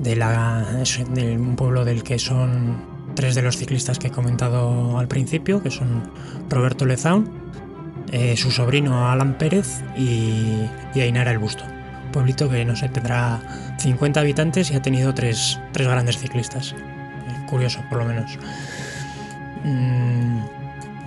de, 0.00 1.36
un 1.38 1.56
pueblo 1.56 1.84
del 1.84 2.02
que 2.02 2.18
son 2.18 2.84
tres 3.14 3.34
de 3.34 3.42
los 3.42 3.56
ciclistas 3.56 3.98
que 3.98 4.08
he 4.08 4.10
comentado 4.10 4.98
al 4.98 5.06
principio, 5.06 5.62
que 5.62 5.70
son 5.70 6.10
Roberto 6.50 6.84
Lezaun, 6.84 7.30
eh, 8.10 8.36
su 8.36 8.50
sobrino 8.50 9.08
Alan 9.08 9.38
Pérez 9.38 9.82
y, 9.96 10.68
Ainara 11.00 11.30
el 11.30 11.38
Busto. 11.38 11.64
Pueblito 12.12 12.50
que 12.50 12.64
no 12.64 12.76
sé, 12.76 12.88
tendrá 12.88 13.40
50 13.78 14.20
habitantes 14.20 14.70
y 14.70 14.74
ha 14.74 14.82
tenido 14.82 15.14
tres, 15.14 15.58
grandes 15.72 16.18
ciclistas. 16.18 16.72
Eh, 16.72 17.46
curioso, 17.48 17.80
por 17.88 17.98
lo 17.98 18.04
menos. 18.04 18.38
Mm, 19.64 20.40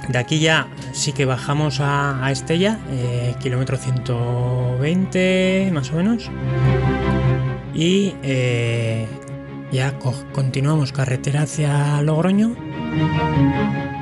de 0.09 0.17
aquí 0.17 0.39
ya 0.39 0.67
sí 0.91 1.13
que 1.13 1.25
bajamos 1.25 1.79
a, 1.79 2.31
Estella, 2.31 2.79
eh, 2.89 3.35
kilómetro 3.39 3.77
120 3.77 5.69
más 5.73 5.91
o 5.91 5.95
menos. 5.95 6.29
Y 7.73 8.15
eh, 8.23 9.07
ya 9.71 9.97
continuamos 10.33 10.91
carretera 10.91 11.43
hacia 11.43 12.01
Logroño. 12.01 12.55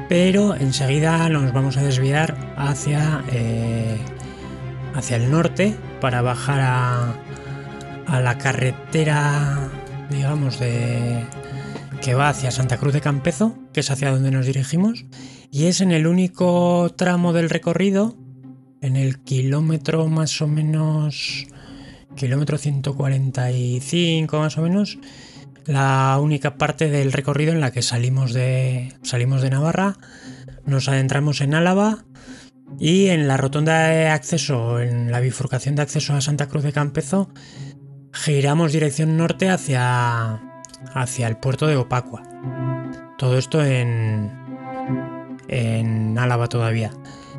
Pero 0.09 0.55
enseguida 0.55 1.27
nos 1.29 1.51
vamos 1.53 1.77
a 1.77 1.83
desviar 1.83 2.35
hacia, 2.55 3.23
eh, 3.31 3.97
hacia 4.93 5.17
el 5.17 5.31
norte 5.31 5.75
para 6.01 6.21
bajar 6.21 6.59
a, 6.61 7.13
a 8.05 8.19
la 8.19 8.37
carretera, 8.37 9.69
digamos, 10.09 10.59
de, 10.59 11.25
que 12.01 12.13
va 12.13 12.29
hacia 12.29 12.51
Santa 12.51 12.77
Cruz 12.77 12.93
de 12.93 13.01
Campezo, 13.01 13.55
que 13.71 13.79
es 13.79 13.89
hacia 13.89 14.11
donde 14.11 14.29
nos 14.29 14.45
dirigimos 14.45 15.05
y 15.53 15.67
es 15.67 15.81
en 15.81 15.91
el 15.91 16.07
único 16.07 16.91
tramo 16.97 17.31
del 17.31 17.47
recorrido, 17.47 18.17
en 18.81 18.95
el 18.95 19.19
kilómetro 19.19 20.07
más 20.07 20.41
o 20.41 20.47
menos, 20.47 21.45
kilómetro 22.15 22.57
145 22.57 24.39
más 24.39 24.57
o 24.57 24.63
menos, 24.63 24.97
la 25.67 26.17
única 26.19 26.57
parte 26.57 26.89
del 26.89 27.11
recorrido 27.11 27.51
en 27.51 27.61
la 27.61 27.69
que 27.69 27.83
salimos 27.83 28.33
de, 28.33 28.93
salimos 29.03 29.43
de 29.43 29.51
Navarra, 29.51 29.95
nos 30.65 30.89
adentramos 30.89 31.39
en 31.39 31.53
Álava 31.53 32.03
y 32.79 33.09
en 33.09 33.27
la 33.27 33.37
rotonda 33.37 33.89
de 33.89 34.07
acceso, 34.07 34.79
en 34.79 35.11
la 35.11 35.19
bifurcación 35.19 35.75
de 35.75 35.83
acceso 35.83 36.15
a 36.15 36.21
Santa 36.21 36.47
Cruz 36.47 36.63
de 36.63 36.73
Campezo, 36.73 37.29
giramos 38.11 38.73
dirección 38.73 39.17
norte 39.17 39.51
hacia, 39.51 40.41
hacia 40.95 41.27
el 41.27 41.37
puerto 41.37 41.67
de 41.67 41.75
Opacua. 41.75 42.23
Todo 43.19 43.37
esto 43.37 43.63
en, 43.63 44.42
en 45.53 46.17
Álava 46.17 46.47
todavía. 46.47 46.91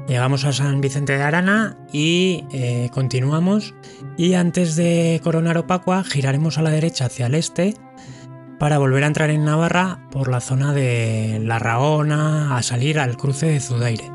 Llegamos 0.06 0.44
a 0.44 0.52
San 0.52 0.80
Vicente 0.80 1.16
de 1.16 1.23
Arana 1.23 1.76
y 1.92 2.44
eh, 2.52 2.90
continuamos. 2.92 3.75
Y 4.18 4.35
antes 4.35 4.76
de 4.76 5.21
coronar 5.25 5.56
Opacua, 5.56 6.04
giraremos 6.04 6.59
a 6.59 6.62
la 6.62 6.71
derecha 6.71 7.06
hacia 7.06 7.26
el 7.26 7.35
este 7.35 7.75
para 8.59 8.78
volver 8.78 9.04
a 9.04 9.09
entrar 9.09 9.30
en 9.30 9.44
Navarra 9.44 10.06
por 10.11 10.28
la 10.28 10.40
zona 10.40 10.73
de 10.73 11.40
La 11.42 11.59
Raona, 11.59 12.56
a 12.56 12.62
salir 12.62 12.99
al 12.99 13.16
cruce 13.16 13.47
de 13.47 13.61
Zudaire. 13.61 14.11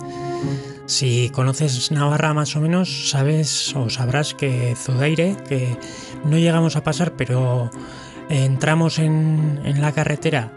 Si 0.86 1.30
conoces 1.32 1.92
Navarra 1.92 2.34
más 2.34 2.56
o 2.56 2.62
menos, 2.62 3.10
sabes 3.10 3.76
o 3.76 3.90
sabrás 3.90 4.34
que 4.34 4.76
Zudaire, 4.76 5.36
que 5.48 5.76
no 6.24 6.38
llegamos 6.38 6.76
a 6.76 6.84
pasar, 6.84 7.14
pero 7.14 7.70
entramos 8.30 9.00
en, 9.00 9.60
en 9.66 9.82
la 9.82 9.92
carretera 9.92 10.52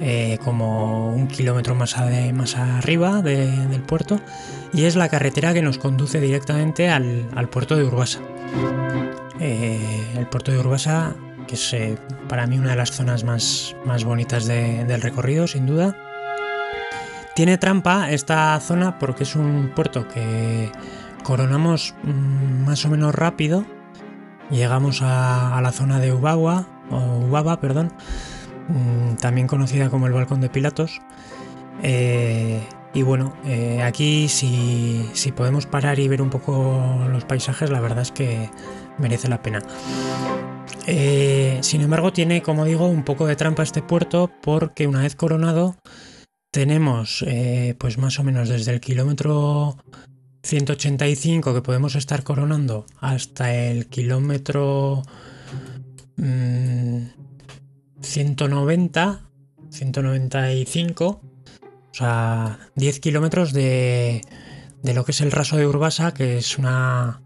eh, 0.00 0.38
como 0.44 1.12
un 1.12 1.26
kilómetro 1.26 1.74
más, 1.74 1.96
más 2.32 2.56
arriba 2.56 3.20
del 3.20 3.82
puerto 3.82 4.20
y 4.72 4.84
es 4.84 4.94
la 4.94 5.08
carretera 5.08 5.52
que 5.52 5.62
nos 5.62 5.78
conduce 5.78 6.20
directamente 6.20 6.88
al, 6.88 7.48
puerto 7.50 7.76
de 7.76 7.84
Urbasa. 7.84 8.20
Eh, 9.40 9.80
el 10.16 10.26
puerto 10.26 10.52
de 10.52 10.58
Urbasa, 10.58 11.14
que 11.46 11.54
es 11.54 11.72
eh, 11.72 11.98
para 12.28 12.46
mí 12.46 12.58
una 12.58 12.70
de 12.70 12.76
las 12.76 12.92
zonas 12.92 13.24
más, 13.24 13.74
más 13.84 14.04
bonitas 14.04 14.46
del 14.46 15.00
recorrido, 15.00 15.46
sin 15.46 15.66
duda. 15.66 15.96
Tiene 17.34 17.56
trampa 17.58 18.10
esta 18.10 18.58
zona 18.60 18.98
porque 18.98 19.24
es 19.24 19.34
un 19.34 19.72
puerto 19.74 20.06
que 20.08 20.70
coronamos 21.22 21.94
mm, 22.02 22.66
más 22.66 22.84
o 22.84 22.88
menos 22.88 23.14
rápido. 23.14 23.64
Llegamos 24.50 25.02
a, 25.02 25.56
a 25.56 25.62
la 25.62 25.72
zona 25.72 25.98
de 25.98 26.12
Ubagua, 26.12 26.66
o 26.90 27.26
Ubaba, 27.26 27.60
perdón, 27.60 27.92
también 29.20 29.46
conocida 29.46 29.90
como 29.90 30.06
el 30.06 30.12
Balcón 30.12 30.40
de 30.40 30.48
Pilatos. 30.48 31.00
Eh, 31.82 32.60
y 32.94 33.02
bueno, 33.02 33.34
eh, 33.44 33.82
aquí 33.82 34.28
si, 34.28 35.32
podemos 35.36 35.66
parar 35.66 35.98
y 35.98 36.08
ver 36.08 36.22
un 36.22 36.30
poco 36.30 37.06
los 37.10 37.24
paisajes, 37.24 37.70
la 37.70 37.80
verdad 37.80 38.02
es 38.02 38.12
que 38.12 38.50
merece 38.98 39.28
la 39.28 39.42
pena. 39.42 39.62
Eh, 40.86 41.58
sin 41.62 41.82
embargo, 41.82 42.12
tiene, 42.12 42.42
como 42.42 42.64
digo, 42.64 42.86
un 42.86 43.04
poco 43.04 43.26
de 43.26 43.36
trampa 43.36 43.62
este 43.62 43.82
puerto 43.82 44.30
porque 44.42 44.86
una 44.86 45.02
vez 45.02 45.14
coronado 45.16 45.76
tenemos 46.50 47.24
pues 47.78 47.98
más 47.98 48.18
o 48.18 48.24
menos 48.24 48.48
desde 48.48 48.72
el 48.72 48.80
kilómetro 48.80 49.76
185 50.42 51.52
que 51.52 51.62
podemos 51.62 51.94
estar 51.94 52.22
coronando 52.22 52.86
hasta 53.00 53.54
el 53.54 53.86
kilómetro... 53.86 55.02
Mm, 56.16 57.27
190, 58.02 59.30
195, 59.70 61.06
o 61.06 61.94
sea, 61.94 62.58
10 62.76 63.00
kilómetros 63.00 63.52
de, 63.52 64.22
de 64.82 64.94
lo 64.94 65.04
que 65.04 65.12
es 65.12 65.20
el 65.20 65.32
raso 65.32 65.56
de 65.56 65.66
Urbasa, 65.66 66.14
que 66.14 66.38
es 66.38 66.58
una, 66.58 67.20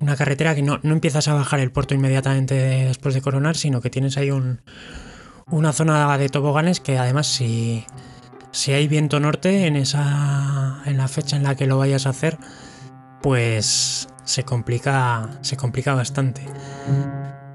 una 0.00 0.16
carretera 0.16 0.54
que 0.54 0.62
no, 0.62 0.80
empiezas 0.82 1.28
a 1.28 1.34
bajar 1.34 1.60
el 1.60 1.72
puerto 1.72 1.94
inmediatamente 1.94 2.54
después 2.54 3.14
de 3.14 3.22
coronar, 3.22 3.56
sino 3.56 3.80
que 3.80 3.90
tienes 3.90 4.16
ahí 4.16 4.30
un, 4.30 4.60
una 5.50 5.72
zona 5.72 6.16
de 6.18 6.28
toboganes 6.28 6.80
que 6.80 6.98
además 6.98 7.26
si, 7.26 7.86
si 8.50 8.72
hay 8.72 8.88
viento 8.88 9.20
norte 9.20 9.66
en, 9.66 9.76
esa, 9.76 10.82
en 10.84 10.98
la 10.98 11.08
fecha 11.08 11.36
en 11.36 11.42
la 11.42 11.54
que 11.54 11.66
lo 11.66 11.78
vayas 11.78 12.06
a 12.06 12.10
hacer, 12.10 12.38
pues 13.22 14.08
se 14.24 14.44
complica, 14.44 15.30
se 15.42 15.56
complica 15.56 15.94
bastante. 15.94 16.42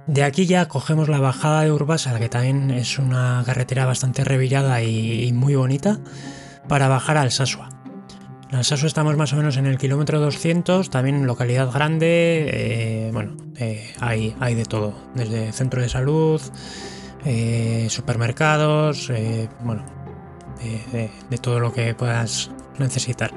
De 0.09 0.23
aquí 0.23 0.47
ya 0.47 0.67
cogemos 0.67 1.07
la 1.07 1.19
bajada 1.19 1.61
de 1.61 1.71
Urbasa, 1.71 2.17
que 2.17 2.29
también 2.29 2.71
es 2.71 2.97
una 2.97 3.43
carretera 3.45 3.85
bastante 3.85 4.23
revirada 4.23 4.81
y, 4.81 5.31
muy 5.33 5.53
bonita, 5.53 5.99
para 6.67 6.87
bajar 6.87 7.17
al 7.17 7.29
Sasua. 7.29 7.69
En 8.49 8.57
el 8.57 8.65
Sasua 8.65 8.87
estamos 8.87 9.15
más 9.17 9.33
o 9.33 9.35
menos 9.35 9.57
en 9.57 9.67
el 9.67 9.77
kilómetro 9.77 10.19
200, 10.19 10.89
también 10.89 11.27
localidad 11.27 11.71
grande, 11.71 12.49
eh, 12.51 13.11
bueno, 13.13 13.37
eh, 13.57 13.93
hay, 13.99 14.35
hay, 14.39 14.55
de 14.55 14.65
todo, 14.65 14.95
desde 15.13 15.51
centro 15.51 15.79
de 15.79 15.89
salud, 15.89 16.41
eh, 17.23 17.85
supermercados, 17.91 19.11
bueno, 19.63 19.85
de, 20.91 21.37
todo 21.37 21.59
lo 21.59 21.71
que 21.71 21.93
puedas 21.93 22.49
necesitar. 22.79 23.31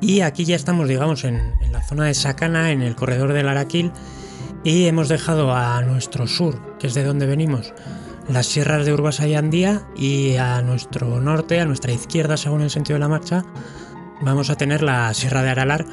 Y 0.00 0.22
aquí 0.22 0.46
ya 0.46 0.56
estamos, 0.56 0.88
digamos, 0.88 1.24
en, 1.24 1.52
en 1.60 1.70
la 1.70 1.82
zona 1.82 2.06
de 2.06 2.14
Sacana, 2.14 2.72
en 2.72 2.80
el 2.80 2.96
corredor 2.96 3.34
del 3.34 3.46
Araquil, 3.46 3.92
y 4.68 4.86
hemos 4.86 5.08
dejado 5.08 5.54
a 5.54 5.80
nuestro 5.80 6.26
sur, 6.26 6.76
que 6.78 6.88
es 6.88 6.94
de 6.94 7.02
donde 7.02 7.24
venimos, 7.24 7.72
las 8.28 8.44
sierras 8.44 8.84
de 8.84 8.92
Urbasa 8.92 9.26
y 9.26 9.34
Andía 9.34 9.88
y 9.96 10.36
a 10.36 10.60
nuestro 10.60 11.22
norte, 11.22 11.58
a 11.58 11.64
nuestra 11.64 11.90
izquierda 11.90 12.36
según 12.36 12.60
el 12.60 12.68
sentido 12.68 12.96
de 12.96 13.00
la 13.00 13.08
marcha, 13.08 13.46
vamos 14.20 14.50
a 14.50 14.56
tener 14.56 14.82
la 14.82 15.14
Sierra 15.14 15.42
de 15.42 15.48
Aralar, 15.48 15.86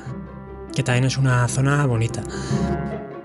que 0.74 0.84
también 0.84 1.06
es 1.06 1.18
una 1.18 1.48
zona 1.48 1.86
bonita. 1.86 2.22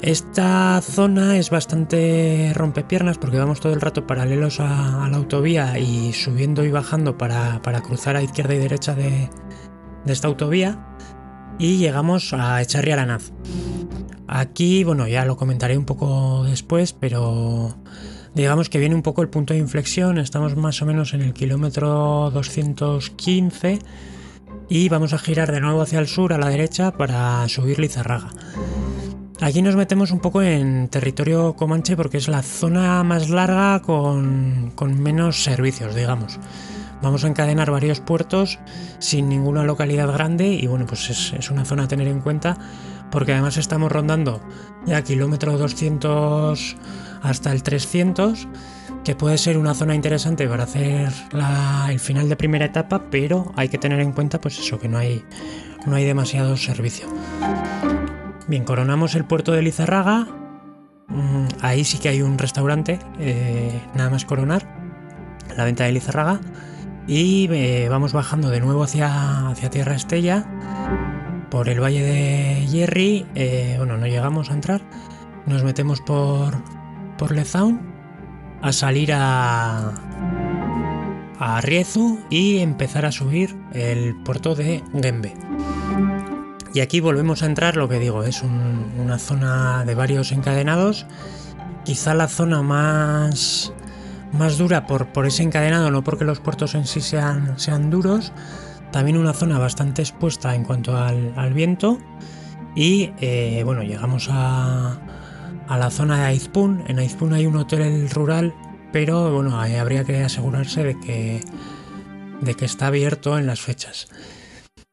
Esta 0.01 0.81
zona 0.83 1.37
es 1.37 1.51
bastante 1.51 2.53
rompepiernas 2.55 3.19
porque 3.19 3.39
vamos 3.39 3.59
todo 3.59 3.73
el 3.73 3.81
rato 3.81 4.07
paralelos 4.07 4.61
a, 4.61 5.09
la 5.11 5.17
autovía 5.17 5.81
y 5.81 6.13
subiendo 6.13 6.65
y 6.65 6.71
bajando 6.71 7.19
para, 7.19 7.61
cruzar 7.83 8.15
a 8.15 8.23
izquierda 8.23 8.55
y 8.55 8.59
derecha 8.59 8.95
de, 8.95 9.29
de 10.05 10.13
esta 10.13 10.29
autovía 10.29 10.97
y 11.59 11.79
llegamos 11.79 12.33
a 12.35 12.63
Echarri 12.63 12.93
Aranaz. 12.93 13.33
Aquí, 14.33 14.85
bueno, 14.85 15.09
ya 15.09 15.25
lo 15.25 15.37
comentaré 15.37 15.77
un 15.77 15.85
poco 15.85 16.45
después, 16.45 16.93
pero 16.93 17.75
digamos 18.33 18.69
que 18.69 18.79
viene 18.79 18.95
un 18.95 19.03
poco 19.03 19.23
el 19.23 19.29
punto 19.29 19.55
de 19.55 19.59
inflexión. 19.59 20.19
Estamos 20.19 20.55
más 20.55 20.81
o 20.83 20.87
menos 20.87 21.15
en 21.15 21.23
el 21.23 21.33
kilómetro 21.33 22.31
215 22.31 23.81
y 24.69 24.89
vamos 24.89 25.15
a 25.15 25.19
girar 25.19 25.51
de 25.51 25.61
nuevo 25.61 25.83
hacia 25.83 25.99
el 25.99 26.07
sur, 26.07 26.33
a 26.33 26.39
la 26.39 26.49
derecha, 26.49 26.93
para 26.93 27.49
subir 27.49 27.81
Lizarraga. 27.81 28.31
Aquí 29.41 29.63
nos 29.63 29.75
metemos 29.75 30.13
un 30.13 30.21
poco 30.21 30.43
en 30.43 30.87
territorio 30.87 31.57
comanche 31.57 31.97
porque 31.97 32.19
es 32.19 32.29
la 32.29 32.43
zona 32.43 33.03
más 33.03 33.31
larga 33.31 33.83
con, 33.83 34.73
menos 35.03 35.43
servicios, 35.43 35.97
digamos. 35.97 36.39
Vamos 37.03 37.25
a 37.25 37.27
encadenar 37.27 37.73
varios 37.73 37.99
puertos 37.99 38.61
sin 39.01 39.29
ninguna 39.29 39.65
localidad 39.65 40.13
grande 40.13 40.47
y 40.47 40.69
bueno, 40.69 40.87
pues 40.87 41.11
es, 41.11 41.51
una 41.51 41.65
zona 41.65 41.85
a 41.85 41.89
tener 41.89 42.07
en 42.07 42.21
cuenta 42.21 42.59
porque 43.11 43.33
además 43.33 43.57
estamos 43.57 43.91
rondando 43.91 44.41
ya 44.87 45.03
kilómetro 45.03 45.59
200 45.59 46.77
hasta 47.23 47.53
el 47.53 47.63
300, 47.63 48.49
que 49.05 49.15
puede 49.15 49.39
ser 49.39 49.59
una 49.59 49.75
zona 49.75 49.95
interesante 49.95 50.47
para 50.49 50.65
hacer 50.65 51.13
el 51.89 52.01
final 52.01 52.29
de 52.29 52.37
primera 52.37 52.65
etapa, 52.65 53.11
pero 53.11 53.53
hay 53.57 53.69
que 53.69 53.79
tener 53.79 54.01
en 54.01 54.13
cuenta 54.13 54.41
pues 54.41 54.59
eso, 54.59 54.79
que 54.79 54.89
no 54.89 54.99
hay, 54.99 55.25
no 55.87 55.97
hay 55.97 56.05
demasiado 56.05 56.57
servicio. 56.57 57.07
Bien, 58.49 58.65
coronamos 58.65 59.15
el 59.15 59.25
puerto 59.25 59.53
de 59.53 59.63
Lizarraga, 59.63 60.27
mm, 61.09 61.47
ahí 61.61 61.85
sí 61.85 61.99
que 61.99 62.09
hay 62.09 62.23
un 62.23 62.39
restaurante, 62.39 62.99
eh, 63.19 63.81
nada 63.95 64.11
más 64.11 64.25
coronar, 64.25 64.67
la 65.57 65.65
venta 65.65 65.85
de 65.85 65.93
Lizarraga, 65.93 66.41
y 67.07 67.49
eh, 67.53 67.89
vamos 67.89 68.13
bajando 68.13 68.51
de 68.51 68.61
nuevo 68.61 68.83
hacia, 68.83 69.49
hacia 69.49 69.71
Tierra 69.71 69.95
Estella 69.95 70.47
por 71.51 71.69
el 71.69 71.81
valle 71.81 72.03
de 72.03 72.67
Jerry, 72.69 73.27
eh, 73.35 73.75
bueno, 73.79 73.97
no 73.97 74.07
llegamos 74.07 74.51
a 74.51 74.55
entrar, 74.55 74.83
nos 75.47 75.65
metemos 75.65 76.01
por, 76.01 76.63
por 77.19 77.33
Lezaun 77.33 77.81
a 78.63 78.73
salir 78.73 79.13
a, 79.13 79.93
a 81.39 81.61
Riezu 81.61 82.21
y 82.31 82.59
empezar 82.59 83.05
a 83.07 83.13
subir 83.13 83.57
el 83.73 84.15
puerto 84.23 84.55
de 84.55 84.85
Gembe. 85.01 85.35
Y 86.73 86.81
aquí 86.81 87.01
volvemos 87.01 87.43
a 87.43 87.47
entrar, 87.47 87.77
lo 87.77 87.89
que 87.89 87.99
digo, 87.99 88.23
es 88.23 88.43
una 88.43 89.19
zona 89.19 89.85
de 89.85 89.97
varios 89.97 90.31
encadenados, 90.31 91.07
quizá 91.85 92.15
la 92.15 92.29
zona 92.29 92.63
más, 92.63 93.73
más 94.33 94.57
dura 94.57 94.87
por, 94.87 95.09
por 95.09 95.27
ese 95.27 95.43
encadenado, 95.43 95.91
no 95.91 96.05
porque 96.05 96.25
los 96.25 96.39
puertos 96.39 96.77
en 96.77 96.87
sí 96.87 97.01
sean, 97.01 97.59
sean 97.59 97.91
duros, 97.91 98.33
también 98.93 99.17
una 99.17 99.33
zona 99.33 99.59
bastante 99.59 100.03
expuesta 100.03 100.55
en 100.55 100.65
cuanto 100.65 100.97
al, 100.97 101.55
viento. 101.55 101.99
Y 102.75 103.11
eh, 103.21 103.63
bueno, 103.65 103.83
llegamos 103.83 104.29
a, 104.31 105.01
la 105.69 105.91
zona 105.91 106.19
de 106.19 106.25
Aizpun. 106.27 106.85
En 106.87 106.99
Aizpun 106.99 107.33
hay 107.33 107.47
un 107.47 107.57
hotel 107.57 108.09
rural, 108.11 108.55
pero 108.93 109.33
bueno, 109.33 109.61
habría 109.61 110.05
que 110.05 110.23
asegurarse 110.23 110.85
de 110.85 111.01
que, 111.01 111.41
de 112.41 112.55
que 112.55 112.65
está 112.65 112.89
abierto 112.89 113.39
en 113.39 113.47
las 113.47 113.61
fechas. 113.61 114.09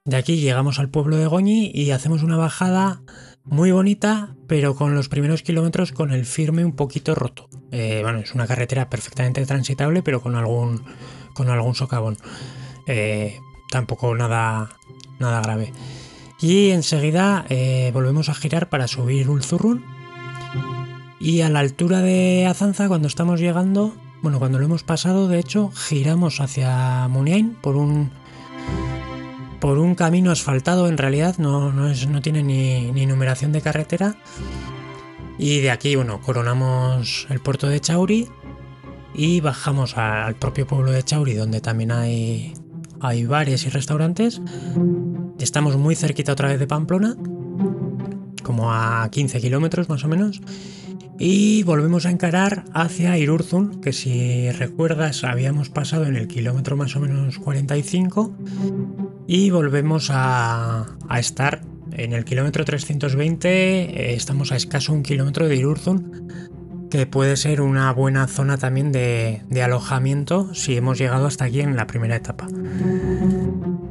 De 0.06 0.16
aquí 0.16 0.38
llegamos 0.38 0.80
al 0.80 0.90
pueblo 0.90 1.18
de 1.18 1.28
Goñi 1.28 1.72
y 1.74 1.92
hacemos 1.92 2.24
una 2.24 2.38
bajada 2.38 3.02
muy 3.44 3.72
bonita, 3.72 4.36
pero 4.48 4.76
con 4.76 4.94
los 4.94 5.10
primeros 5.10 5.42
kilómetros 5.42 5.92
con 5.92 6.12
el 6.12 6.26
firme 6.26 6.66
un 6.66 6.76
poquito 6.76 7.16
roto. 7.16 7.50
Eh, 7.72 8.00
bueno, 8.04 8.20
es 8.20 8.34
una 8.34 8.48
carretera 8.48 8.90
perfectamente 8.90 9.46
transitable, 9.46 10.04
pero 10.04 10.22
con 10.22 10.36
algún, 10.36 10.84
con 11.34 11.50
algún 11.50 11.76
socavón. 11.76 12.18
Eh, 12.88 13.38
tampoco 13.78 14.16
nada, 14.16 14.70
nada 15.20 15.42
grave. 15.42 15.72
Y 16.42 16.72
enseguida 16.72 17.46
eh, 17.50 17.92
volvemos 17.94 18.28
a 18.28 18.34
girar 18.34 18.70
para 18.70 18.88
subir 18.88 19.30
Ulzurrun. 19.30 19.86
Y 21.20 21.42
a 21.42 21.50
la 21.50 21.60
altura 21.60 22.02
de 22.02 22.48
Azanza, 22.48 22.88
cuando 22.88 23.08
estamos 23.08 23.40
llegando, 23.40 23.96
bueno, 24.24 24.40
cuando 24.40 24.58
lo 24.58 24.66
hemos 24.66 24.84
pasado, 24.84 25.28
de 25.28 25.40
hecho, 25.40 25.72
giramos 25.72 26.42
hacia 26.42 27.08
Muniain 27.08 27.54
por 27.54 27.76
un 27.76 28.12
por 29.60 29.80
un 29.80 29.96
camino 29.96 30.30
asfaltado 30.30 30.88
en 30.88 30.98
realidad, 30.98 31.36
no, 31.40 31.72
no, 31.72 31.90
es, 31.90 32.08
no 32.08 32.22
tiene 32.22 32.44
ni, 32.44 32.92
ni, 32.92 33.08
numeración 33.08 33.52
de 33.52 33.62
carretera. 33.62 34.16
Y 35.40 35.62
de 35.62 35.72
aquí, 35.72 35.96
bueno, 35.96 36.22
coronamos 36.22 37.26
el 37.32 37.40
puerto 37.40 37.68
de 37.68 37.80
Chauri 37.80 38.28
y 39.16 39.42
bajamos 39.42 39.98
al 39.98 40.36
propio 40.36 40.68
pueblo 40.68 40.92
de 40.92 41.02
Chauri, 41.02 41.34
donde 41.34 41.60
también 41.60 41.92
hay 41.92 42.54
hay 43.02 43.26
bares 43.26 43.66
y 43.66 43.70
restaurantes. 43.70 44.42
Estamos 45.40 45.78
muy 45.78 45.96
cerquita 45.96 46.32
otra 46.32 46.50
vez 46.50 46.60
de 46.60 46.68
Pamplona, 46.68 47.16
como 48.44 48.72
a 48.74 49.08
15 49.12 49.40
kilómetros 49.42 49.90
más 49.90 50.04
o 50.04 50.08
menos. 50.08 50.42
Y 51.20 51.64
volvemos 51.64 52.06
a 52.06 52.12
encarar 52.12 52.66
hacia 52.74 53.18
Irurzun, 53.18 53.82
que 53.82 53.92
si 53.92 54.52
recuerdas 54.52 55.24
habíamos 55.24 55.70
pasado 55.70 56.06
en 56.06 56.16
el 56.16 56.28
kilómetro 56.28 56.78
más 56.78 56.96
o 56.96 57.00
menos 57.00 57.40
45. 57.40 58.36
Y 59.26 59.50
volvemos 59.50 60.10
a, 60.12 60.86
estar 61.18 61.62
en 61.92 62.14
el 62.14 62.24
kilómetro 62.24 62.64
320, 62.66 63.50
eh, 63.50 64.14
estamos 64.14 64.52
a 64.52 64.56
escaso 64.56 64.94
un 64.94 65.02
kilómetro 65.02 65.48
de 65.48 65.56
Irurzun, 65.56 66.30
que 66.90 67.06
puede 67.06 67.38
ser 67.38 67.62
una 67.62 67.92
buena 67.92 68.28
zona 68.28 68.58
también 68.58 68.92
de, 68.92 69.42
alojamiento 69.64 70.54
si 70.54 70.78
hemos 70.78 70.98
llegado 70.98 71.28
hasta 71.28 71.46
aquí 71.46 71.62
en 71.62 71.76
la 71.76 71.88
primera 71.88 72.16
etapa. 72.16 72.48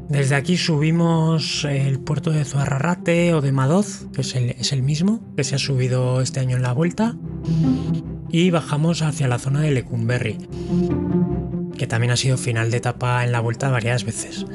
Desde 0.08 0.34
aquí 0.34 0.56
subimos 0.56 1.64
el 1.64 1.98
puerto 1.98 2.30
de 2.30 2.44
Zuarrarrate 2.44 3.34
o 3.34 3.40
de 3.40 3.52
Madoz, 3.52 4.06
que 4.12 4.22
es 4.22 4.72
el, 4.72 4.82
mismo, 4.82 5.20
que 5.36 5.44
se 5.44 5.56
ha 5.56 5.58
subido 5.58 6.20
este 6.20 6.40
año 6.40 6.56
en 6.56 6.62
la 6.62 6.72
vuelta, 6.72 7.16
y 8.30 8.50
bajamos 8.50 9.02
hacia 9.02 9.28
la 9.28 9.38
zona 9.38 9.60
de 9.60 9.72
Lecumberri, 9.72 10.38
que 11.76 11.86
también 11.86 12.12
ha 12.12 12.16
sido 12.16 12.38
final 12.38 12.70
de 12.70 12.78
etapa 12.78 13.24
en 13.24 13.32
la 13.32 13.40
vuelta 13.40 13.68
varias 13.68 14.04
veces. 14.04 14.46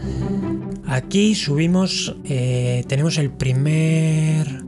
Aquí 0.88 1.36
subimos, 1.36 2.16
eh, 2.26 2.84
tenemos 2.88 3.18
el 3.18 3.30
primer, 3.30 4.64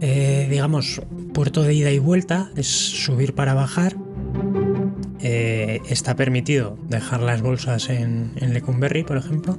eh, 0.00 0.46
digamos, 0.50 1.02
puerto 1.38 1.62
de 1.62 1.72
ida 1.72 1.92
y 1.92 2.00
vuelta, 2.00 2.50
es 2.56 2.66
subir 2.66 3.32
para 3.32 3.54
bajar. 3.54 3.94
Eh, 5.20 5.78
está 5.88 6.16
permitido 6.16 6.76
dejar 6.88 7.20
las 7.22 7.42
bolsas 7.42 7.90
en, 7.90 8.32
Lecumberri, 8.40 9.04
por 9.04 9.18
ejemplo. 9.18 9.56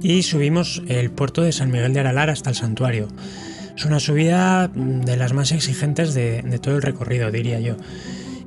Y 0.00 0.22
subimos 0.22 0.84
el 0.86 1.10
puerto 1.10 1.42
de 1.42 1.50
San 1.50 1.72
Miguel 1.72 1.94
de 1.94 1.98
Aralar 1.98 2.30
hasta 2.30 2.50
el 2.50 2.54
santuario. 2.54 3.08
Es 3.76 3.84
una 3.84 3.98
subida 3.98 4.68
de 4.68 5.16
las 5.16 5.32
más 5.32 5.50
exigentes 5.50 6.14
de, 6.14 6.60
todo 6.62 6.76
el 6.76 6.82
recorrido, 6.82 7.32
diría 7.32 7.58
yo. 7.58 7.74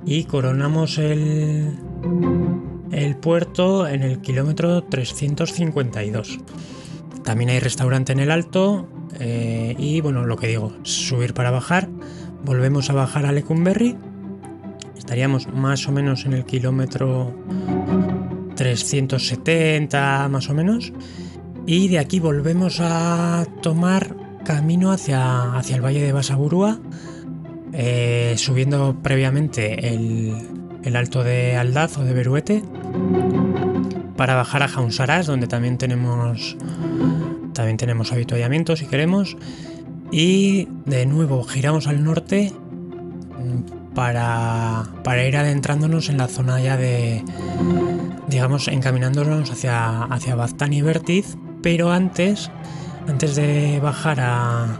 Y 0.06 0.24
coronamos 0.24 1.00
el, 1.00 1.74
el 2.94 3.18
puerto 3.18 3.89
en 3.89 4.04
el 4.04 4.22
kilómetro 4.22 4.86
352. 4.86 6.39
También 7.26 7.50
hay 7.50 7.60
restaurante 7.60 8.13
en 8.13 8.22
el 8.22 8.32
alto 8.32 8.88
eh, 9.20 9.76
y 9.78 10.00
bueno, 10.00 10.26
lo 10.26 10.38
que 10.38 10.48
digo, 10.48 10.78
subir 10.84 11.34
para 11.34 11.52
bajar 11.52 11.89
volvemos 12.43 12.89
a 12.89 12.93
bajar 12.93 13.25
a 13.25 13.32
Lecumberri 13.32 13.95
estaríamos 15.10 15.52
más 15.52 15.88
o 15.88 15.91
menos 15.91 16.28
en 16.28 16.34
el 16.34 16.45
kilómetro 16.45 17.34
370 18.56 20.28
más 20.30 20.49
o 20.52 20.54
menos. 20.54 20.93
Y 21.65 21.88
de 21.88 21.97
aquí 21.97 22.19
volvemos 22.19 22.78
a 22.80 23.47
tomar 23.63 24.15
camino 24.45 24.91
hacia, 24.91 25.56
hacia 25.58 25.78
el 25.78 25.82
valle 25.84 26.04
de 26.04 26.12
Basaburúa, 26.12 26.80
eh, 27.73 28.36
subiendo 28.38 28.97
previamente 29.02 29.95
el, 29.95 30.36
el, 30.84 30.95
alto 30.95 31.23
de 31.23 31.56
Aldaz 31.56 31.97
o 31.97 32.04
de 32.04 32.13
Beruete, 32.13 32.63
para 34.15 34.36
bajar 34.36 34.62
a 34.62 34.67
Jaunsaras, 34.67 35.25
donde 35.25 35.47
también 35.47 35.80
tenemos, 35.80 36.56
también 37.54 37.78
tenemos 37.78 38.12
habituallamiento 38.12 38.75
si 38.75 38.86
queremos. 38.86 39.38
Y 40.12 40.67
de 40.86 41.06
nuevo 41.06 41.43
giramos 41.43 41.88
al 41.88 42.04
norte 42.04 42.52
para, 43.93 44.86
para 45.04 45.26
ir 45.26 45.38
adentrándonos 45.38 46.10
en 46.10 46.17
la 46.17 46.28
zona 46.28 46.60
ya 46.60 46.78
de, 46.78 47.24
digamos, 48.28 48.67
encaminándonos 48.67 49.52
hacia, 49.52 50.04
hacia 50.04 50.36
Baztán 50.36 50.74
y 50.74 50.82
Vertiz, 50.82 51.38
pero 51.62 51.91
antes, 51.91 52.50
antes 53.08 53.36
de 53.36 53.80
bajar 53.82 54.19
a, 54.22 54.78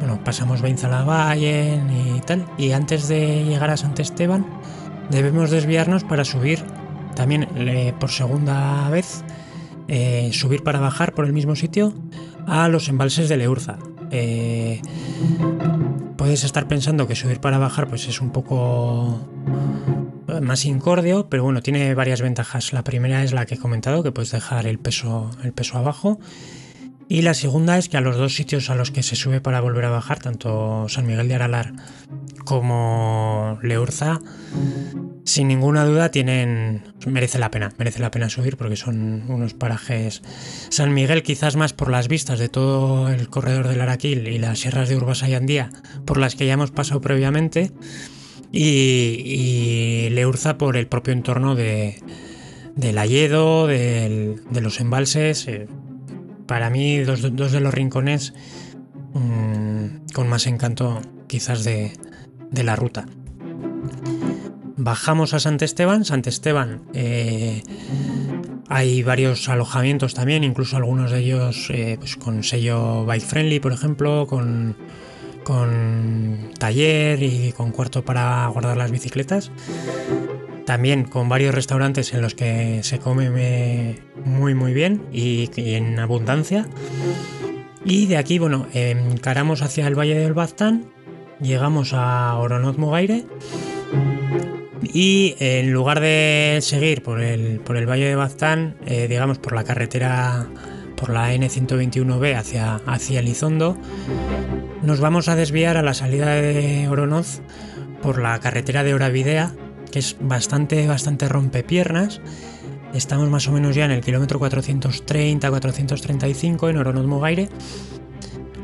bueno, 0.00 0.22
pasamos 0.24 0.60
Valle 0.60 1.80
y 2.16 2.20
tal, 2.20 2.46
y 2.58 2.72
antes 2.72 3.08
de 3.08 3.44
llegar 3.44 3.70
a 3.70 3.76
Sant 3.76 4.00
Esteban, 4.00 4.44
debemos 5.10 5.50
desviarnos 5.50 6.04
para 6.04 6.24
subir 6.24 6.64
también 7.14 7.48
eh, 7.54 7.92
por 8.00 8.10
segunda 8.10 8.88
vez, 8.90 9.22
eh, 9.88 10.30
subir 10.32 10.62
para 10.62 10.80
bajar 10.80 11.14
por 11.14 11.26
el 11.26 11.32
mismo 11.32 11.54
sitio 11.54 11.94
a 12.46 12.68
los 12.68 12.88
embalses 12.88 13.28
de 13.28 13.36
Leurza. 13.36 13.78
Eh, 14.12 14.80
puedes 16.16 16.44
estar 16.44 16.68
pensando 16.68 17.08
que 17.08 17.16
subir 17.16 17.40
para 17.40 17.58
bajar 17.58 17.88
pues 17.88 18.06
es 18.06 18.20
un 18.20 18.30
poco 18.30 19.26
más 20.40 20.64
incordio, 20.64 21.28
pero 21.28 21.44
bueno, 21.44 21.62
tiene 21.62 21.94
varias 21.94 22.20
ventajas. 22.20 22.72
La 22.72 22.84
primera 22.84 23.22
es 23.22 23.32
la 23.32 23.46
que 23.46 23.54
he 23.54 23.58
comentado, 23.58 24.02
que 24.02 24.12
puedes 24.12 24.30
dejar 24.30 24.66
el 24.66 24.78
peso, 24.78 25.30
el 25.42 25.52
peso 25.52 25.78
abajo. 25.78 26.18
Y 27.12 27.20
la 27.20 27.34
segunda 27.34 27.76
es 27.76 27.90
que 27.90 27.98
a 27.98 28.00
los 28.00 28.16
dos 28.16 28.34
sitios 28.34 28.70
a 28.70 28.74
los 28.74 28.90
que 28.90 29.02
se 29.02 29.16
sube 29.16 29.42
para 29.42 29.60
volver 29.60 29.84
a 29.84 29.90
bajar, 29.90 30.18
tanto 30.18 30.88
San 30.88 31.06
Miguel 31.06 31.28
de 31.28 31.34
Aralar 31.34 31.74
como 32.46 33.58
Leurza, 33.62 34.18
sin 35.22 35.48
ninguna 35.48 35.84
duda 35.84 36.10
tienen 36.10 36.84
merece 37.06 37.38
la 37.38 37.50
pena, 37.50 37.70
merece 37.76 38.00
la 38.00 38.10
pena 38.10 38.30
subir 38.30 38.56
porque 38.56 38.76
son 38.76 39.30
unos 39.30 39.52
parajes 39.52 40.22
San 40.70 40.94
Miguel 40.94 41.22
quizás 41.22 41.54
más 41.54 41.74
por 41.74 41.90
las 41.90 42.08
vistas 42.08 42.38
de 42.38 42.48
todo 42.48 43.10
el 43.10 43.28
corredor 43.28 43.68
del 43.68 43.82
Araquil 43.82 44.26
y 44.26 44.38
las 44.38 44.60
sierras 44.60 44.88
de 44.88 44.96
Urbasa 44.96 45.28
y 45.28 45.34
Andía 45.34 45.68
por 46.06 46.16
las 46.16 46.34
que 46.34 46.46
ya 46.46 46.54
hemos 46.54 46.70
pasado 46.70 47.02
previamente 47.02 47.72
y, 48.52 50.08
Leurza 50.12 50.56
por 50.56 50.78
el 50.78 50.86
propio 50.86 51.12
entorno 51.12 51.56
de, 51.56 52.02
del 52.74 52.96
Alledo, 52.96 53.66
de 53.66 54.60
los 54.62 54.80
embalses. 54.80 55.46
Eh, 55.46 55.68
para 56.52 56.68
mí, 56.68 56.98
dos, 56.98 57.22
de 57.22 57.60
los 57.60 57.72
rincones 57.72 58.34
mm, 59.14 60.12
con 60.12 60.28
más 60.28 60.46
encanto 60.46 61.00
quizás 61.26 61.64
de, 61.64 61.94
la 62.50 62.76
ruta. 62.76 63.06
Bajamos 64.76 65.32
a 65.32 65.40
Sant 65.40 65.62
Esteban. 65.62 66.04
Sant 66.04 66.26
Esteban 66.26 66.82
eh, 66.92 67.62
hay 68.68 69.02
varios 69.02 69.48
alojamientos 69.48 70.12
también, 70.12 70.44
incluso 70.44 70.76
algunos 70.76 71.10
de 71.10 71.20
ellos 71.20 71.70
eh, 71.70 71.96
pues 71.98 72.18
con 72.18 72.42
sello 72.44 73.06
bike 73.06 73.24
friendly, 73.24 73.58
por 73.58 73.72
ejemplo, 73.72 74.26
con 74.26 74.76
con 75.44 76.50
taller 76.58 77.22
y 77.22 77.52
con 77.52 77.72
cuarto 77.72 78.04
para 78.04 78.46
guardar 78.48 78.76
las 78.76 78.90
bicicletas. 78.90 79.50
También 80.66 81.04
con 81.04 81.28
varios 81.28 81.54
restaurantes 81.54 82.14
en 82.14 82.22
los 82.22 82.34
que 82.34 82.80
se 82.82 82.98
come 82.98 83.96
muy 84.24 84.54
muy 84.54 84.72
bien 84.72 85.02
y, 85.12 85.50
en 85.56 85.98
abundancia. 85.98 86.68
Y 87.84 88.06
de 88.06 88.16
aquí, 88.16 88.38
bueno, 88.38 88.66
encaramos 88.72 89.62
hacia 89.62 89.88
el 89.88 89.98
Valle 89.98 90.14
del 90.14 90.34
Baztán, 90.34 90.86
llegamos 91.40 91.92
a 91.94 92.36
Oronoz 92.36 92.78
Mogaire 92.78 93.26
y 94.82 95.36
en 95.38 95.72
lugar 95.72 96.00
de 96.00 96.58
seguir 96.60 97.02
por 97.02 97.20
el, 97.20 97.60
por 97.60 97.76
el 97.76 97.88
Valle 97.88 98.06
de 98.06 98.14
Baztán, 98.14 98.76
eh, 98.86 99.08
digamos 99.08 99.38
por 99.38 99.54
la 99.54 99.64
carretera 99.64 100.46
por 100.96 101.10
la 101.10 101.34
N121B 101.34 102.36
hacia, 102.36 102.76
hacia 102.86 103.20
Elizondo, 103.20 103.76
nos 104.82 105.00
vamos 105.00 105.28
a 105.28 105.34
desviar 105.34 105.76
a 105.76 105.82
la 105.82 105.94
salida 105.94 106.34
de 106.34 106.86
Oronoz 106.88 107.40
por 108.02 108.20
la 108.20 108.38
carretera 108.38 108.84
de 108.84 108.94
Oravidea, 108.94 109.52
que 109.92 110.00
es 110.00 110.16
bastante, 110.20 110.88
bastante 110.88 111.28
rompepiernas. 111.28 112.20
Estamos 112.92 113.30
más 113.30 113.46
o 113.46 113.52
menos 113.52 113.76
ya 113.76 113.84
en 113.84 113.92
el 113.92 114.00
kilómetro 114.00 114.40
430-435 114.40 116.70
en 116.70 116.78
Oronoz 116.78 117.06
Mogaire. 117.06 117.48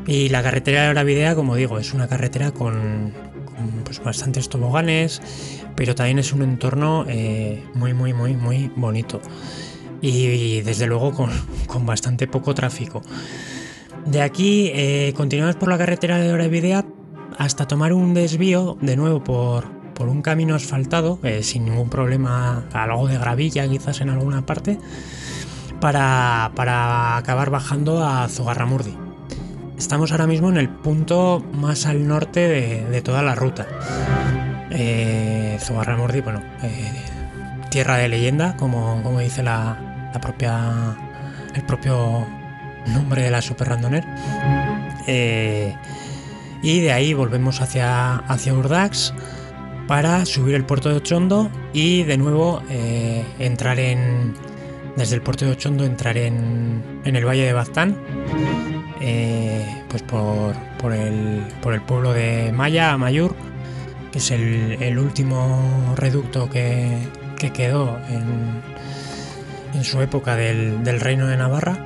Y 0.07 0.31
la 0.31 0.43
carretera 0.43 0.83
de 0.85 0.89
Oravidea, 0.89 1.37
como 1.37 1.55
digo, 1.55 1.79
es 1.79 1.95
una 1.95 2.09
carretera 2.09 2.51
con, 2.51 3.13
pues, 3.85 4.03
bastantes 4.03 4.49
toboganes, 4.49 5.23
pero 5.77 5.95
también 5.95 6.19
es 6.19 6.33
un 6.33 6.43
entorno 6.43 7.05
eh, 7.09 7.63
muy, 7.75 7.95
muy, 7.95 8.13
muy, 8.13 8.35
muy 8.35 8.73
bonito 8.75 9.21
y, 10.01 10.61
desde 10.63 10.87
luego 10.87 11.13
con, 11.67 11.87
bastante 11.87 12.27
poco 12.27 12.55
tráfico. 12.55 13.03
De 14.07 14.23
aquí 14.23 14.71
eh, 14.75 15.13
continuamos 15.17 15.57
por 15.57 15.69
la 15.69 15.79
carretera 15.79 16.19
de 16.19 16.33
Oravidea 16.33 16.85
hasta 17.37 17.67
tomar 17.67 17.93
un 17.93 18.15
desvío 18.15 18.79
de 18.81 18.97
nuevo 18.97 19.23
por, 19.23 19.78
por 19.99 20.09
un 20.09 20.23
camino 20.23 20.55
asfaltado, 20.55 21.19
eh, 21.25 21.43
sin 21.43 21.65
ningún 21.65 21.91
problema, 21.91 22.65
algo 22.73 23.09
de 23.09 23.19
gravilla 23.19 23.69
quizás 23.69 24.01
en 24.01 24.11
alguna 24.11 24.47
parte, 24.47 24.79
para, 25.81 27.17
acabar 27.17 27.51
bajando 27.51 28.07
a 28.07 28.29
Zugarramurdi. 28.29 28.97
Estamos 29.77 30.13
ahora 30.13 30.27
mismo 30.27 30.49
en 30.49 30.57
el 30.57 30.69
punto 30.69 31.45
más 31.53 31.87
al 31.87 32.07
norte 32.07 32.41
de, 32.91 33.03
toda 33.03 33.23
la 33.23 33.35
ruta. 33.35 33.67
Eh, 34.71 35.59
Zugarramurdi, 35.61 36.21
bueno, 36.21 36.43
eh, 36.63 36.93
tierra 37.71 37.97
de 37.97 38.09
leyenda, 38.09 38.57
como, 38.57 39.03
como 39.03 39.19
dice 39.19 39.43
la, 39.43 40.11
la 40.15 40.21
propia, 40.21 40.97
el 41.55 41.63
propio 41.63 42.25
nombre 42.87 43.23
de 43.23 43.31
la 43.31 43.43
Super 43.43 43.69
Randoner. 43.69 44.05
Eh, 45.07 45.75
y 46.63 46.81
de 46.81 46.93
ahí 46.93 47.15
volvemos 47.15 47.61
hacia, 47.61 48.17
hacia 48.17 48.53
Urdax 48.53 49.15
para 49.89 50.25
subir 50.27 50.55
el 50.55 50.65
puerto 50.65 50.91
de 50.91 50.97
Ochondo 50.97 51.51
y 51.73 52.05
de 52.05 52.19
nuevo 52.19 52.63
eh, 52.71 53.25
entrar 53.39 53.81
en, 53.81 54.35
desde 54.97 55.17
el 55.17 55.23
puerto 55.23 55.47
de 55.47 55.53
Ochondo, 55.53 55.85
entrar 55.85 56.17
en, 56.19 57.01
en 57.05 57.17
el 57.17 57.25
valle 57.25 57.45
de 57.45 57.53
Baztán, 57.55 57.97
eh, 59.01 59.67
pues 59.89 60.03
por, 60.03 60.55
por, 60.79 60.93
el, 60.93 61.43
por 61.63 61.73
el 61.73 61.81
pueblo 61.81 62.13
de 62.13 62.53
Maya, 62.53 62.97
Mayur, 62.99 63.35
que 64.13 64.19
es 64.19 64.31
el, 64.31 64.77
el 64.81 64.99
último 64.99 65.95
reducto 65.97 66.51
que, 66.51 66.99
que 67.39 67.51
quedó 67.51 67.99
en, 68.11 68.63
en 69.75 69.85
su 69.85 70.03
época 70.03 70.37
del, 70.37 71.01
reino 71.01 71.27
de 71.27 71.37
Navarra. 71.39 71.85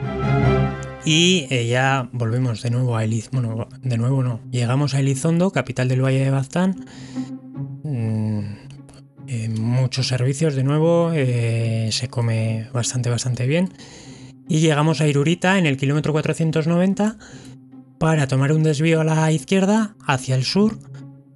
Y 1.04 1.46
eh, 1.50 1.66
ya 1.66 2.08
volvemos 2.12 2.62
de 2.62 2.70
nuevo 2.70 2.96
a 2.96 3.04
Elizondo. 3.04 3.48
Bueno, 3.48 3.68
de 3.82 3.96
nuevo 3.96 4.22
no. 4.22 4.40
Llegamos 4.50 4.94
a 4.94 5.00
Elizondo, 5.00 5.50
capital 5.50 5.88
del 5.88 6.02
Valle 6.02 6.24
de 6.24 6.30
Baztán. 6.30 6.84
Eh, 9.92 9.94
muchos 9.94 10.08
servicios 10.08 10.54
de 10.54 10.64
nuevo. 10.64 11.12
Eh, 11.12 11.90
se 11.92 12.08
come 12.08 12.68
bastante, 12.72 13.10
bastante 13.10 13.46
bien. 13.46 13.74
Y 14.48 14.60
llegamos 14.60 15.02
a 15.02 15.06
Irurita 15.06 15.58
en 15.58 15.66
el 15.66 15.76
kilómetro 15.76 16.12
490 16.12 17.16
para 17.98 18.26
tomar 18.26 18.52
un 18.52 18.62
desvío 18.62 19.02
a 19.02 19.04
la 19.04 19.30
izquierda 19.32 19.94
hacia 20.06 20.34
el 20.34 20.44
sur 20.44 20.78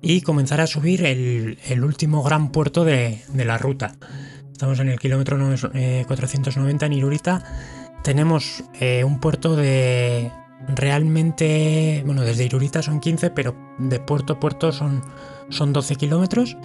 y 0.01 0.23
comenzar 0.23 0.63
a 0.63 0.67
subir 0.67 1.05
el, 1.05 1.85
último 1.85 2.23
gran 2.23 2.51
puerto 2.51 2.85
de, 2.85 3.21
de 3.29 3.45
la 3.45 3.59
ruta. 3.59 3.97
Estamos 4.53 4.81
en 4.81 4.89
el 4.89 4.99
kilómetro 4.99 5.37
490 5.37 6.87
en 6.87 6.93
Irurita. 6.95 7.45
Tenemos 8.03 8.65
eh, 8.81 9.05
un 9.05 9.21
puerto 9.21 9.55
de 9.55 10.33
realmente, 10.75 12.03
bueno, 12.07 12.23
desde 12.23 12.45
Irurita 12.45 12.83
son 12.83 13.01
15, 13.01 13.31
pero 13.31 13.55
de 13.79 14.01
puerto 14.01 14.33
a 14.35 14.41
puerto 14.41 14.73
son, 14.73 15.03
son 15.51 15.75
12 15.75 15.97
kilómetros. 15.97 16.57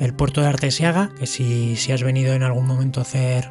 El 0.00 0.14
puerto 0.14 0.40
de 0.40 0.48
Artesiaga, 0.48 1.10
que 1.18 1.26
si, 1.26 1.76
si 1.76 1.92
has 1.92 2.02
venido 2.02 2.34
en 2.34 2.42
algún 2.42 2.66
momento 2.66 3.00
a 3.00 3.02
hacer 3.02 3.50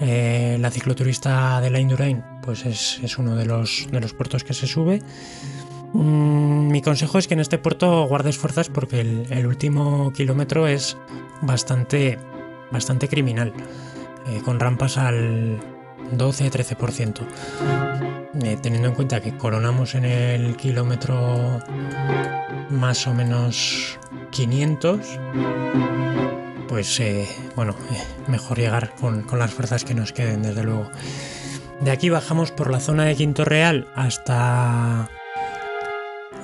eh, 0.00 0.56
la 0.60 0.70
cicloturista 0.70 1.60
de 1.60 1.70
la 1.70 1.80
Indurain, 1.80 2.24
pues 2.42 2.64
es, 2.66 3.18
uno 3.18 3.36
de 3.36 3.44
los, 3.44 3.88
de 3.90 4.00
los 4.00 4.14
puertos 4.14 4.44
que 4.44 4.54
se 4.54 4.66
sube. 4.66 5.00
Mm, 5.92 6.70
mi 6.70 6.82
consejo 6.82 7.18
es 7.18 7.28
que 7.28 7.34
en 7.34 7.40
este 7.40 7.58
puerto 7.58 8.06
guardes 8.06 8.38
fuerzas 8.38 8.68
porque 8.68 9.00
el 9.00 9.46
último 9.46 10.12
kilómetro 10.12 10.66
es 10.66 10.96
bastante 11.42 12.18
bastante 12.70 13.08
criminal, 13.08 13.52
eh, 14.26 14.40
con 14.44 14.60
rampas 14.60 14.96
al 14.96 15.60
12-13%. 16.16 18.19
Eh, 18.34 18.56
teniendo 18.62 18.88
en 18.88 18.94
cuenta 18.94 19.20
que 19.20 19.36
coronamos 19.36 19.96
en 19.96 20.04
el 20.04 20.56
kilómetro 20.56 21.60
más 22.70 23.04
o 23.08 23.12
menos 23.12 23.98
500, 24.30 25.00
pues 26.68 27.00
eh, 27.00 27.26
bueno, 27.56 27.74
eh, 27.90 28.00
mejor 28.28 28.58
llegar 28.58 28.94
con, 28.94 29.26
las 29.36 29.52
fuerzas 29.52 29.84
que 29.84 29.94
nos 29.94 30.12
queden, 30.12 30.42
desde 30.42 30.62
luego. 30.62 30.88
De 31.80 31.90
aquí 31.90 32.08
bajamos 32.08 32.52
por 32.52 32.70
la 32.70 32.78
zona 32.78 33.04
de 33.04 33.16
Quinto 33.16 33.44
Real 33.44 33.88
hasta, 33.96 35.08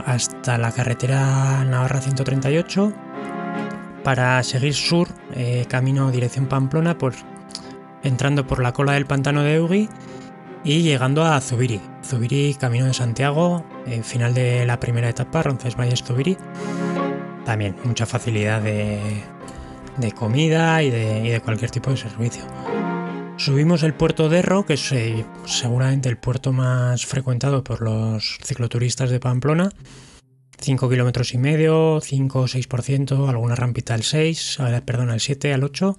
hasta 0.04 0.58
la 0.58 0.72
carretera 0.72 1.64
Navarra 1.64 2.00
138 2.00 2.92
para 4.02 4.42
seguir 4.42 4.74
sur, 4.74 5.08
camino 5.68 6.10
dirección 6.10 6.46
Pamplona, 6.46 6.98
por, 6.98 7.14
entrando 8.02 8.46
por 8.46 8.60
la 8.60 8.72
cola 8.72 8.94
del 8.94 9.06
pantano 9.06 9.42
de 9.42 9.54
Eugui 9.54 9.88
y 10.66 10.82
llegando 10.82 11.24
a 11.24 11.40
Zubiri. 11.40 11.80
Zubiri, 12.04 12.56
camino 12.58 12.86
de 12.86 12.92
Santiago, 12.92 13.64
final 14.02 14.34
de 14.34 14.66
la 14.66 14.80
primera 14.80 15.08
etapa, 15.08 15.44
Roncesvalles 15.44 16.02
Zubiri. 16.02 16.36
También 17.44 17.76
mucha 17.84 18.04
facilidad 18.04 18.60
de, 18.60 19.22
comida 20.16 20.82
y 20.82 20.90
de, 20.90 21.40
cualquier 21.44 21.70
tipo 21.70 21.90
de 21.90 21.96
servicio. 21.96 22.42
Subimos 23.36 23.84
el 23.84 23.94
puerto 23.94 24.28
de 24.28 24.38
Erro, 24.38 24.66
que 24.66 24.74
es 24.74 24.90
eh, 24.90 25.24
seguramente 25.44 26.08
el 26.08 26.16
puerto 26.16 26.52
más 26.52 27.06
frecuentado 27.06 27.62
por 27.62 27.80
los 27.80 28.38
cicloturistas 28.42 29.10
de 29.10 29.20
Pamplona. 29.20 29.70
5 30.58 30.88
kilómetros 30.88 31.32
y 31.32 31.38
medio, 31.38 32.00
5 32.02 32.40
o 32.40 32.48
6%, 32.48 33.28
alguna 33.28 33.54
rampita 33.54 33.94
al 33.94 34.02
6, 34.02 34.58
perdón, 34.84 35.10
al 35.10 35.20
7, 35.20 35.52
al 35.52 35.62
8. 35.62 35.96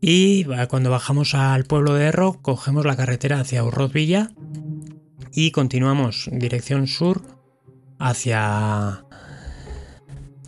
Y 0.00 0.44
cuando 0.68 0.90
bajamos 0.90 1.34
al 1.34 1.64
pueblo 1.64 1.94
de 1.94 2.06
Erro, 2.06 2.40
cogemos 2.42 2.84
la 2.84 2.96
carretera 2.96 3.40
hacia 3.40 3.64
Urroz 3.64 3.92
Villa 3.92 4.30
y 5.32 5.50
continuamos 5.50 6.28
dirección 6.32 6.86
sur 6.86 7.22
hacia, 7.98 9.04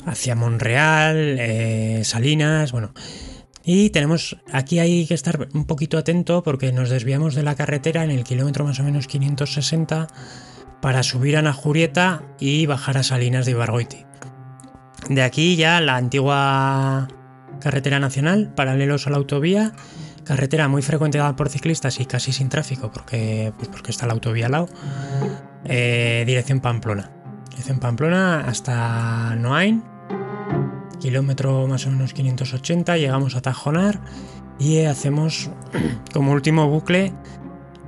hacia 0.04 0.34
Monreal, 0.34 1.36
eh, 1.38 2.02
Salinas, 2.04 2.72
bueno. 2.72 2.92
Y 3.64 3.90
tenemos, 3.90 4.38
aquí 4.50 4.78
hay 4.78 5.06
que 5.06 5.12
estar 5.12 5.48
un 5.52 5.66
poquito 5.66 5.98
atento 5.98 6.42
porque 6.42 6.72
nos 6.72 6.88
desviamos 6.88 7.34
de 7.34 7.42
la 7.42 7.54
carretera 7.54 8.02
en 8.02 8.10
el 8.10 8.24
kilómetro 8.24 8.64
más 8.64 8.80
o 8.80 8.84
menos 8.84 9.06
560 9.06 10.08
para 10.80 11.02
subir 11.02 11.36
a 11.36 11.42
Najurieta 11.42 12.22
y 12.40 12.64
bajar 12.64 12.96
a 12.96 13.02
Salinas 13.02 13.44
de 13.44 13.52
Ibargoiti. 13.52 14.06
De 15.10 15.22
aquí 15.22 15.56
ya 15.56 15.80
la 15.82 15.96
antigua 15.96 17.08
carretera 17.60 18.00
nacional, 18.00 18.52
paralelos 18.54 19.06
a 19.06 19.10
la 19.10 19.16
autovía, 19.16 19.72
carretera 20.24 20.68
muy 20.68 20.82
frecuentada 20.82 21.34
por 21.36 21.48
ciclistas 21.48 22.00
y 22.00 22.06
casi 22.06 22.32
sin 22.32 22.48
tráfico 22.48 22.90
porque, 22.92 23.52
pues 23.56 23.68
porque 23.68 23.90
está 23.90 24.06
la 24.06 24.12
autovía 24.12 24.46
al 24.46 24.52
lado, 24.52 24.68
eh, 25.64 26.24
dirección 26.26 26.60
Pamplona. 26.60 27.10
Dirección 27.50 27.80
Pamplona 27.80 28.40
hasta 28.40 29.34
Noain, 29.36 29.82
kilómetro 31.00 31.66
más 31.66 31.86
o 31.86 31.90
menos 31.90 32.12
580, 32.12 32.96
llegamos 32.96 33.36
a 33.36 33.42
Tajonar 33.42 34.00
y 34.58 34.84
hacemos 34.84 35.50
como 36.12 36.32
último 36.32 36.68
bucle 36.68 37.12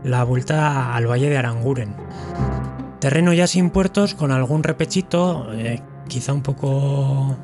la 0.05 0.25
vuelta 0.25 0.95
al 0.95 1.07
valle 1.07 1.29
de 1.29 1.39
Aranguren. 1.39 1.95
Terreno 3.01 3.33
ya 3.33 3.47
sin 3.47 3.71
puertos, 3.71 4.15
con 4.15 4.31
algún 4.31 4.63
repechito, 4.63 5.53
eh, 5.55 5.83
quizá 6.09 6.33
un 6.33 6.43
poco 6.43 7.37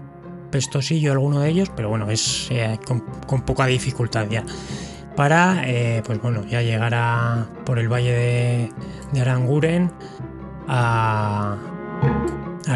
pestosillo 0.57 1.13
alguno 1.13 1.41
de 1.41 1.51
ellos, 1.51 1.71
pero 1.77 1.91
bueno, 1.91 2.11
es 2.11 2.49
eh, 2.51 2.79
con, 2.87 3.43
poca 3.43 3.67
dificultad 3.67 4.27
ya. 4.31 4.43
Para, 5.15 5.69
eh, 5.69 6.03
pues 6.07 6.19
bueno, 6.23 6.47
ya 6.47 6.63
llegar 6.63 6.95
a, 6.95 7.47
por 7.67 7.79
el 7.79 7.93
valle 7.93 8.73
de, 9.13 9.21
Aranguren 9.21 9.93
al 10.67 11.59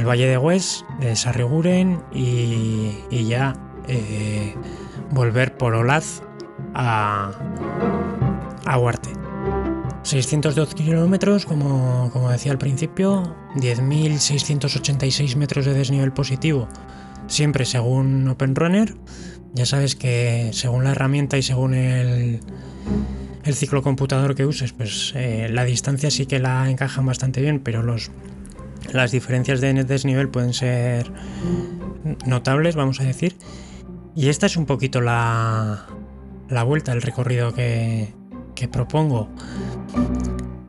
valle 0.06 0.26
de 0.26 0.36
Hues, 0.36 0.84
de 1.00 1.16
Sarriguren 1.16 2.02
y, 2.12 2.98
ya 3.26 3.54
volver 5.10 5.56
por 5.56 5.74
Olaz 5.74 6.22
a, 6.74 7.32
a 8.66 8.78
Huarte. 8.78 9.20
602 10.02 10.74
kilómetros, 10.74 11.46
como, 11.46 12.28
decía 12.30 12.52
al 12.52 12.58
principio, 12.58 13.36
10.686 13.56 15.36
metros 15.36 15.66
de 15.66 15.74
desnivel 15.74 16.12
positivo, 16.12 16.68
siempre 17.30 17.64
según 17.64 18.28
OpenRunner. 18.28 18.94
Ya 19.54 19.64
sabes 19.64 19.96
que 19.96 20.50
según 20.52 20.84
la 20.84 20.90
herramienta 20.90 21.38
y 21.38 21.42
según 21.42 21.74
el, 21.74 22.40
el 23.44 23.54
ciclo 23.54 23.82
computador 23.82 24.34
que 24.34 24.44
uses, 24.44 24.72
pues 24.72 25.12
eh, 25.16 25.48
la 25.50 25.64
distancia 25.64 26.10
sí 26.10 26.26
que 26.26 26.38
la 26.38 26.68
encajan 26.70 27.06
bastante 27.06 27.40
bien, 27.40 27.60
pero 27.60 27.82
los, 27.82 28.10
las 28.92 29.10
diferencias 29.10 29.60
de 29.60 29.72
desnivel 29.84 30.28
pueden 30.28 30.52
ser 30.52 31.10
notables, 32.26 32.76
vamos 32.76 33.00
a 33.00 33.04
decir. 33.04 33.36
Y 34.14 34.28
esta 34.28 34.46
es 34.46 34.56
un 34.56 34.66
poquito 34.66 35.00
la, 35.00 35.86
la 36.48 36.62
vuelta, 36.62 36.92
el 36.92 37.02
recorrido 37.02 37.54
que, 37.54 38.12
que 38.54 38.68
propongo. 38.68 39.28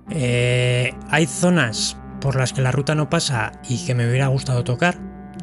Eh, 0.09 0.93
hay 1.09 1.25
zonas 1.25 1.97
por 2.19 2.35
las 2.35 2.53
que 2.53 2.61
la 2.61 2.71
ruta 2.71 2.95
no 2.95 3.09
pasa 3.09 3.51
y 3.67 3.85
que 3.85 3.95
me 3.95 4.07
hubiera 4.07 4.27
gustado 4.27 4.63
tocar, 4.63 4.97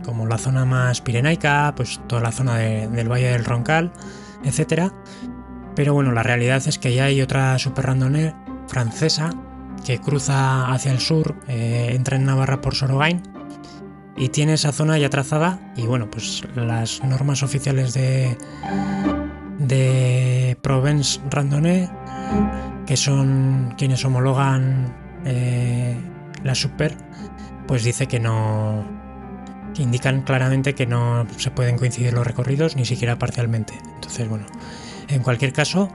como 0.09 0.27
la 0.27 0.39
zona 0.39 0.65
más 0.65 1.03
pirenaica, 1.03 1.75
pues 1.77 2.01
toda 2.07 2.23
la 2.23 2.33
zona 2.33 2.57
del 2.57 3.13
Valle 3.13 3.31
del 3.31 3.45
Roncal, 3.45 3.93
etc. 4.43 4.91
Pero 5.77 5.93
bueno, 5.93 6.13
la 6.13 6.23
realidad 6.23 6.63
es 6.67 6.79
que 6.79 6.95
ya 6.95 7.05
hay 7.05 7.21
otra 7.21 7.59
super 7.59 7.85
randonnée 7.85 8.35
francesa 8.69 9.35
que 9.85 9.99
cruza 9.99 10.73
hacia 10.73 10.93
el 10.93 11.01
sur, 11.01 11.37
eh, 11.47 11.91
entra 11.93 12.17
en 12.17 12.25
Navarra 12.25 12.63
por 12.63 12.75
Sorogain 12.75 13.23
y 14.17 14.31
tiene 14.31 14.55
esa 14.55 14.73
zona 14.73 14.97
ya 14.97 15.11
trazada 15.11 15.61
y 15.77 15.83
bueno, 15.83 16.11
pues 16.11 16.43
las 16.57 17.05
normas 17.05 17.43
oficiales 17.43 17.93
de, 17.93 18.39
de 19.59 20.57
Provence 20.63 21.21
Randonnée 21.29 21.91
que 22.87 22.97
son 22.97 23.75
quienes 23.77 24.03
homologan 24.07 24.97
eh, 25.27 26.01
la 26.43 26.55
Super, 26.55 26.97
pues 27.67 27.85
dice 27.85 28.07
que 28.07 28.21
no. 28.21 28.98
Indican 29.79 30.23
claramente 30.23 30.75
que 30.75 30.87
no 30.87 31.27
se 31.37 31.51
pueden 31.51 31.79
coincidir 31.79 32.13
los 32.13 32.27
recorridos 32.27 32.77
ni 32.77 32.85
siquiera 32.85 33.19
parcialmente. 33.19 33.75
Entonces, 33.95 34.29
bueno, 34.29 34.47
en 35.09 35.23
cualquier 35.23 35.53
caso, 35.53 35.89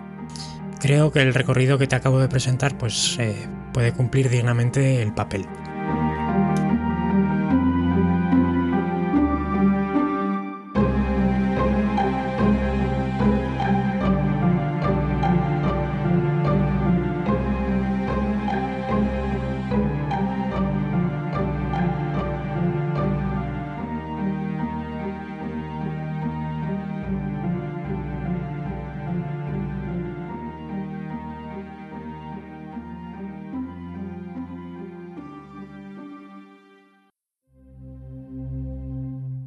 creo 0.80 1.12
que 1.12 1.22
el 1.22 1.34
recorrido 1.34 1.78
que 1.78 1.88
te 1.88 1.96
acabo 1.96 2.20
de 2.20 2.30
presentar, 2.30 2.78
pues 2.78 3.18
eh, 3.20 3.48
puede 3.74 3.92
cumplir 3.92 4.30
dignamente 4.30 5.02
el 5.02 5.14
papel. 5.14 5.46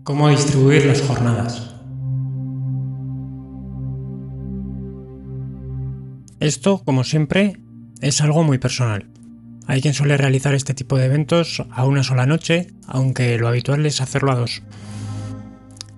Cómo 0.06 0.28
distribuir 0.28 0.86
las 0.86 1.02
jornadas. 1.02 1.74
Esto, 6.38 6.80
como 6.84 7.02
siempre, 7.02 7.56
es 8.00 8.20
algo 8.20 8.44
muy 8.44 8.58
personal. 8.58 9.08
Hay 9.66 9.82
quien 9.82 9.94
suele 9.94 10.16
realizar 10.16 10.54
este 10.54 10.74
tipo 10.74 10.96
de 10.96 11.06
eventos 11.06 11.60
a 11.72 11.84
una 11.86 12.04
sola 12.04 12.24
noche, 12.24 12.68
aunque 12.86 13.36
lo 13.36 13.48
habitual 13.48 13.84
es 13.84 14.00
hacerlo 14.00 14.30
a 14.30 14.36
dos. 14.36 14.62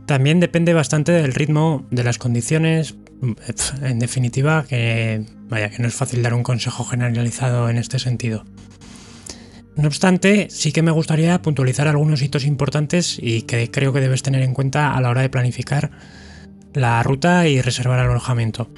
También 0.07 0.41
depende 0.41 0.73
bastante 0.73 1.13
del 1.13 1.35
ritmo, 1.35 1.87
de 1.91 2.05
las 2.05 2.17
condiciones, 2.17 2.97
en 3.83 3.99
definitiva, 3.99 4.65
que 4.67 5.27
vaya 5.51 5.69
que 5.69 5.83
no 5.83 5.89
es 5.89 5.95
fácil 5.95 6.23
dar 6.23 6.33
un 6.33 6.45
consejo 6.45 6.83
generalizado 6.83 7.69
en 7.69 7.77
este 7.77 7.99
sentido. 7.99 8.45
No 9.79 9.87
obstante, 9.87 10.49
sí 10.51 10.73
que 10.73 10.83
me 10.83 10.91
gustaría 10.91 11.41
puntualizar 11.41 11.87
algunos 11.87 12.21
hitos 12.21 12.45
importantes 12.45 13.17
y 13.23 13.43
que 13.43 13.71
creo 13.71 13.93
que 13.93 14.01
debes 14.01 14.25
tener 14.25 14.43
en 14.43 14.53
cuenta 14.53 14.93
a 14.93 15.01
la 15.01 15.09
hora 15.09 15.23
de 15.23 15.29
planificar 15.29 15.93
la 16.75 17.01
ruta 17.05 17.47
y 17.47 17.63
reservar 17.63 18.01
alojamiento. 18.01 18.69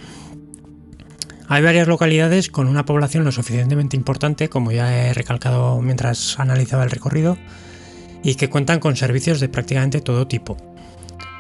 Hay 1.49 1.63
varias 1.63 1.89
localidades 1.89 2.51
con 2.51 2.69
una 2.69 2.85
población 2.85 3.25
lo 3.25 3.33
suficientemente 3.33 3.97
importante, 3.97 4.51
como 4.51 4.73
ya 4.73 4.95
he 4.95 5.15
recalcado 5.15 5.81
mientras 5.81 6.39
analizaba 6.39 6.85
el 6.85 6.91
recorrido, 6.91 7.39
y 8.23 8.35
que 8.35 8.51
cuentan 8.51 8.79
con 8.79 8.95
servicios 8.95 9.41
de 9.41 9.49
prácticamente 9.49 10.03
todo 10.03 10.29
tipo. 10.29 10.59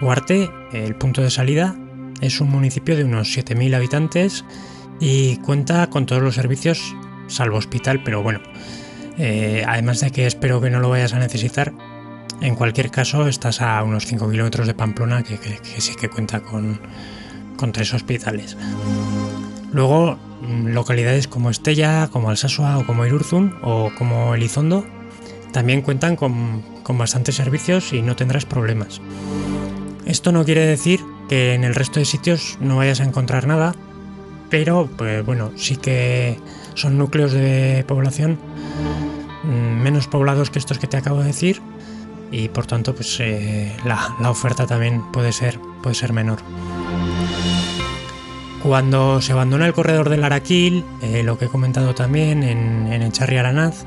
Huarte, 0.01 0.49
el 0.73 0.96
punto 0.96 1.20
de 1.20 1.29
salida, 1.29 1.77
es 2.23 2.40
un 2.40 2.49
municipio 2.49 2.96
de 2.96 3.05
unos 3.05 3.37
7.000 3.37 3.75
habitantes 3.75 4.42
y 5.01 5.37
cuenta 5.37 5.90
con 5.90 6.07
todos 6.07 6.23
los 6.23 6.35
servicios, 6.35 6.96
salvo 7.29 7.59
hospital, 7.59 8.03
pero 8.03 8.23
bueno, 8.23 8.40
eh, 9.18 9.64
además 9.66 10.01
de 10.01 10.11
que 10.11 10.27
espero 10.27 10.61
que 10.61 10.70
no 10.70 10.81
lo 10.81 10.90
vayas 10.90 11.12
a 11.14 11.18
necesitar, 11.18 11.73
En 12.40 12.55
cualquier 12.55 12.90
caso, 12.90 13.29
estás 13.29 13.61
a 13.61 13.83
unos 13.83 14.07
5 14.07 14.31
kilómetros 14.31 14.66
de 14.66 14.73
Pamplona, 14.73 15.23
que, 15.23 15.37
sí 15.79 15.94
que 15.94 16.09
cuenta 16.09 16.40
con, 16.40 16.81
con 17.59 17.70
tres 17.70 17.92
hospitales. 17.92 18.57
Luego, 19.73 20.16
mm, 20.40 20.68
localidades 20.68 21.29
como 21.29 21.51
Estella, 21.51 22.09
como 22.11 22.31
Alsasua 22.31 22.79
o 22.79 22.87
como 22.87 23.05
Irurzun 23.05 23.57
o 23.62 23.90
como 23.99 24.35
Elizondo 24.35 24.87
también 25.53 25.83
cuentan 25.83 26.16
con, 26.16 26.62
con 26.83 26.99
bastantes 26.99 27.35
servicios 27.35 27.92
y 27.92 28.03
no 28.03 28.16
tendrás 28.16 28.44
problemas. 28.44 29.01
Esto 30.07 30.33
no 30.33 30.44
quiere 30.44 30.64
decir 30.66 31.01
que 31.29 31.55
en 31.55 31.64
el 31.64 31.75
resto 31.75 32.01
de 32.01 32.07
sitios 32.07 32.57
no 32.61 32.77
vayas 32.77 33.01
a 33.01 33.05
encontrar 33.05 33.46
nada, 33.46 33.75
pero 34.49 34.88
pues 34.96 35.25
bueno, 35.25 35.53
sí 35.57 35.77
que 35.77 36.38
son 36.74 36.98
núcleos 36.98 37.33
de 37.33 37.85
población 37.87 38.38
mm, 39.44 39.83
menos 39.83 40.06
poblados 40.09 40.50
que 40.50 40.59
estos 40.59 40.78
que 40.78 40.87
te 40.87 40.96
acabo 40.96 41.20
de 41.20 41.26
decir 41.26 41.61
y 42.30 42.48
por 42.48 42.66
tanto 42.66 42.94
pues 42.94 43.18
eh, 43.20 43.76
la, 43.85 44.30
oferta 44.30 44.66
también 44.66 45.02
puede 45.12 45.33
ser, 45.33 45.59
puede 45.83 45.94
ser 45.94 46.12
menor. 46.12 46.38
Cuando 48.62 49.22
se 49.22 49.33
abandona 49.33 49.66
el 49.66 49.72
corredor 49.72 50.11
del 50.11 50.22
Araquil, 50.22 50.85
eh, 51.00 51.22
lo 51.22 51.38
que 51.38 51.46
he 51.46 51.48
comentado 51.48 51.94
también 51.94 52.42
en, 52.42 52.92
en 52.92 53.02
Echarri 53.02 53.38
Aranaz, 53.38 53.87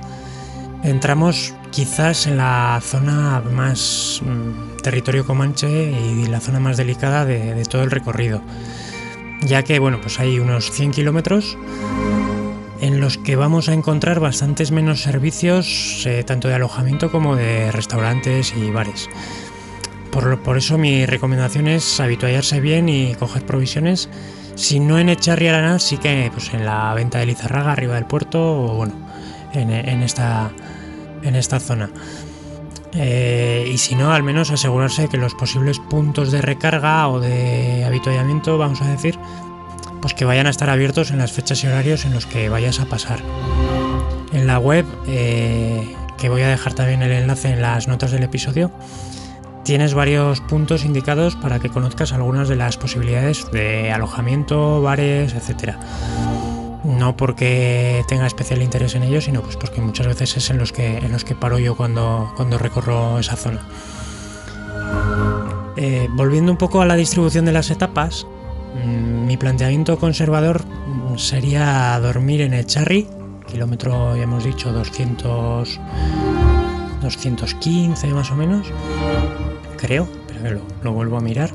entramos 0.83 1.53
quizás 1.71 2.27
en 2.27 2.37
la 2.37 2.79
zona 2.83 3.41
más 3.41 4.21
mm, 4.23 4.81
territorio 4.81 5.25
comanche 5.25 5.91
y 5.91 6.27
la 6.27 6.39
zona 6.39 6.59
más 6.59 6.77
delicada 6.77 7.25
de, 7.25 7.63
todo 7.65 7.83
el 7.83 7.91
recorrido, 7.91 8.41
ya 9.41 9.63
que 9.63 9.79
bueno, 9.79 9.99
pues 10.01 10.19
hay 10.19 10.39
unos 10.39 10.71
100 10.71 10.91
kilómetros 10.91 11.57
en 12.83 12.99
los 12.99 13.17
que 13.17 13.37
vamos 13.37 13.69
a 13.69 13.73
encontrar 13.73 14.19
bastantes 14.19 14.71
menos 14.71 15.01
servicios, 15.01 16.03
eh, 16.05 16.25
tanto 16.25 16.49
de 16.49 16.55
alojamiento 16.55 17.09
como 17.09 17.37
de 17.37 17.71
restaurantes 17.71 18.53
y 18.57 18.71
bares. 18.71 19.09
Por, 20.11 20.57
eso 20.57 20.77
mi 20.77 21.05
recomendación 21.05 21.69
es 21.69 22.01
habituallarse 22.01 22.59
bien 22.59 22.89
y 22.89 23.15
coger 23.15 23.45
provisiones. 23.45 24.09
Si 24.55 24.81
no 24.81 24.99
en 24.99 25.07
Echarri 25.07 25.47
Arana, 25.47 25.79
sí 25.79 25.97
que 25.97 26.29
pues 26.33 26.53
en 26.53 26.65
la 26.65 26.93
venta 26.93 27.19
de 27.19 27.25
Lizarraga, 27.25 27.71
arriba 27.71 27.95
del 27.95 28.05
puerto, 28.05 28.39
o 28.39 28.75
bueno, 28.75 28.93
en, 29.53 30.03
esta, 30.03 30.51
en 31.23 31.35
esta 31.37 31.61
zona. 31.61 31.89
Eh, 32.95 33.65
y 33.73 33.77
si 33.77 33.95
no, 33.95 34.11
al 34.11 34.23
menos 34.23 34.51
asegurarse 34.51 35.07
que 35.07 35.17
los 35.17 35.35
posibles 35.35 35.79
puntos 35.79 36.33
de 36.33 36.41
recarga 36.41 37.07
o 37.07 37.21
de 37.21 37.85
habituallamiento, 37.85 38.57
vamos 38.57 38.81
a 38.81 38.91
decir, 38.91 39.17
pues 40.03 40.13
que 40.13 40.25
vayan 40.25 40.47
a 40.47 40.49
estar 40.49 40.69
abiertos 40.69 41.11
en 41.11 41.17
las 41.17 41.31
fechas 41.31 41.63
y 41.63 41.67
horarios 41.67 42.03
en 42.03 42.13
los 42.13 42.25
que 42.25 42.49
vayas 42.49 42.81
a 42.81 42.85
pasar. 42.87 43.21
En 44.33 44.47
la 44.47 44.59
web, 44.59 44.85
eh, 45.07 45.95
que 46.17 46.27
voy 46.27 46.41
a 46.41 46.49
dejar 46.49 46.73
también 46.73 47.01
el 47.01 47.13
enlace 47.13 47.53
en 47.53 47.61
las 47.61 47.87
notas 47.87 48.11
del 48.11 48.21
episodio, 48.23 48.69
tienes 49.63 49.93
varios 49.93 50.41
puntos 50.41 50.83
indicados 50.83 51.37
para 51.37 51.59
que 51.59 51.69
conozcas 51.69 52.11
algunas 52.11 52.49
de 52.49 52.57
las 52.57 52.75
posibilidades 52.75 53.49
de 53.53 53.93
alojamiento, 53.93 54.81
bares, 54.81 55.33
etcétera. 55.35 55.79
No 56.83 57.15
porque 57.15 58.03
tenga 58.09 58.27
especial 58.27 58.61
interés 58.61 58.95
en 58.95 59.03
ellos, 59.03 59.23
sino 59.23 59.41
pues 59.41 59.55
porque 59.55 59.79
muchas 59.79 60.07
veces 60.07 60.35
es 60.35 60.49
en 60.49 60.57
los 60.57 60.73
que, 60.73 60.97
en 60.97 61.13
los 61.13 61.23
que 61.23 61.33
paro 61.33 61.59
yo 61.59 61.77
cuando, 61.77 62.33
cuando 62.35 62.57
recorro 62.57 63.19
esa 63.19 63.37
zona. 63.37 63.61
Eh, 65.77 66.09
volviendo 66.11 66.51
un 66.51 66.57
poco 66.57 66.81
a 66.81 66.85
la 66.85 66.95
distribución 66.95 67.45
de 67.45 67.53
las 67.53 67.71
etapas, 67.71 68.27
mi 68.85 69.37
planteamiento 69.37 69.97
conservador 69.97 70.63
sería 71.17 71.99
dormir 72.01 72.41
en 72.41 72.53
el 72.53 72.65
Charry, 72.65 73.07
kilómetro, 73.47 74.15
ya 74.15 74.23
hemos 74.23 74.43
dicho, 74.43 74.71
200, 74.71 75.79
215 77.01 78.07
más 78.07 78.31
o 78.31 78.35
menos, 78.35 78.67
creo, 79.77 80.07
pero 80.27 80.61
lo, 80.81 80.91
vuelvo 80.91 81.17
a 81.17 81.21
mirar. 81.21 81.51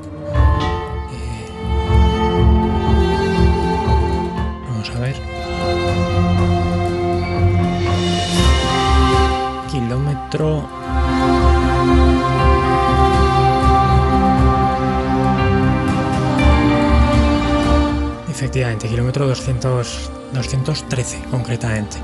Kilómetro 18.99 19.27
200, 19.27 20.11
213 20.33 21.21
concretamente. 21.31 21.95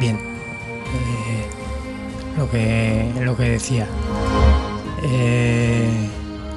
Bien, 0.00 0.16
eh, 0.16 1.46
lo, 2.36 2.50
que, 2.50 3.12
lo 3.20 3.36
que 3.36 3.44
decía. 3.50 3.86
Eh, 5.04 5.88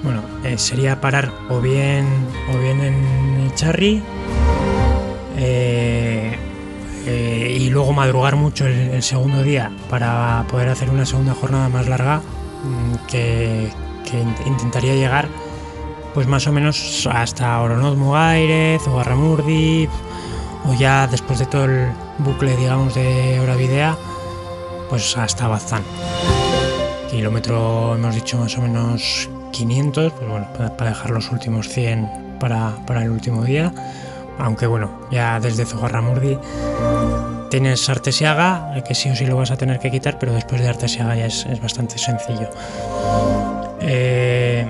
bueno, 0.01 0.23
eh, 0.43 0.57
sería 0.57 0.99
parar 0.99 1.31
o 1.51 1.61
bien, 1.61 2.07
o 2.51 2.57
bien 2.57 2.81
en 2.81 3.45
Icharri 3.45 4.01
y 7.51 7.69
luego 7.71 7.93
madrugar 7.93 8.35
mucho 8.35 8.65
el, 8.65 9.03
segundo 9.03 9.43
día 9.43 9.71
para 9.87 10.45
poder 10.49 10.69
hacer 10.69 10.89
una 10.89 11.05
segunda 11.05 11.35
jornada 11.35 11.69
más 11.69 11.87
larga 11.87 12.21
mm, 12.63 13.07
que, 13.07 13.69
que 14.09 14.19
intentaría 14.47 14.95
llegar 14.95 15.28
pues 16.19 16.27
más 16.27 16.45
o 16.47 16.51
menos 16.51 17.07
hasta 17.09 17.61
Oronoz 17.61 17.95
Mugairez 17.95 18.85
o 18.89 18.99
Arramurdi 18.99 19.87
o 20.65 20.73
ya 20.73 21.07
después 21.07 21.39
de 21.39 21.45
todo 21.45 21.63
el 21.63 21.93
bucle 22.17 22.57
digamos 22.57 22.93
de 22.93 23.39
Videa 23.57 23.95
pues 24.89 25.15
hasta 25.15 25.47
Bazán. 25.47 25.81
Kilómetro 27.09 27.95
hemos 27.95 28.15
dicho 28.15 28.37
más 28.37 28.57
o 28.57 28.61
menos 28.61 29.29
500 29.53 30.11
pues 30.11 30.29
bueno 30.29 30.45
para 30.77 30.89
dejar 30.89 31.11
los 31.11 31.31
últimos 31.31 31.69
100 31.69 32.35
para, 32.37 32.75
el 33.01 33.11
último 33.11 33.45
día. 33.45 33.71
Aunque 34.39 34.67
bueno 34.67 34.91
ya 35.09 35.39
desde 35.39 35.65
Zogarramurdi 35.65 36.37
tienes 37.49 37.87
Artesiaga 37.87 38.83
que 38.85 38.93
sí 38.93 39.09
o 39.09 39.15
sí 39.15 39.25
lo 39.25 39.37
vas 39.37 39.51
a 39.51 39.55
tener 39.55 39.79
que 39.79 39.89
quitar 39.89 40.19
pero 40.19 40.33
después 40.33 40.59
de 40.59 40.67
Artesiaga 40.67 41.15
ya 41.15 41.27
es, 41.27 41.45
es 41.45 41.61
bastante 41.61 41.97
sencillo. 41.97 42.49
Eh, 43.79 44.69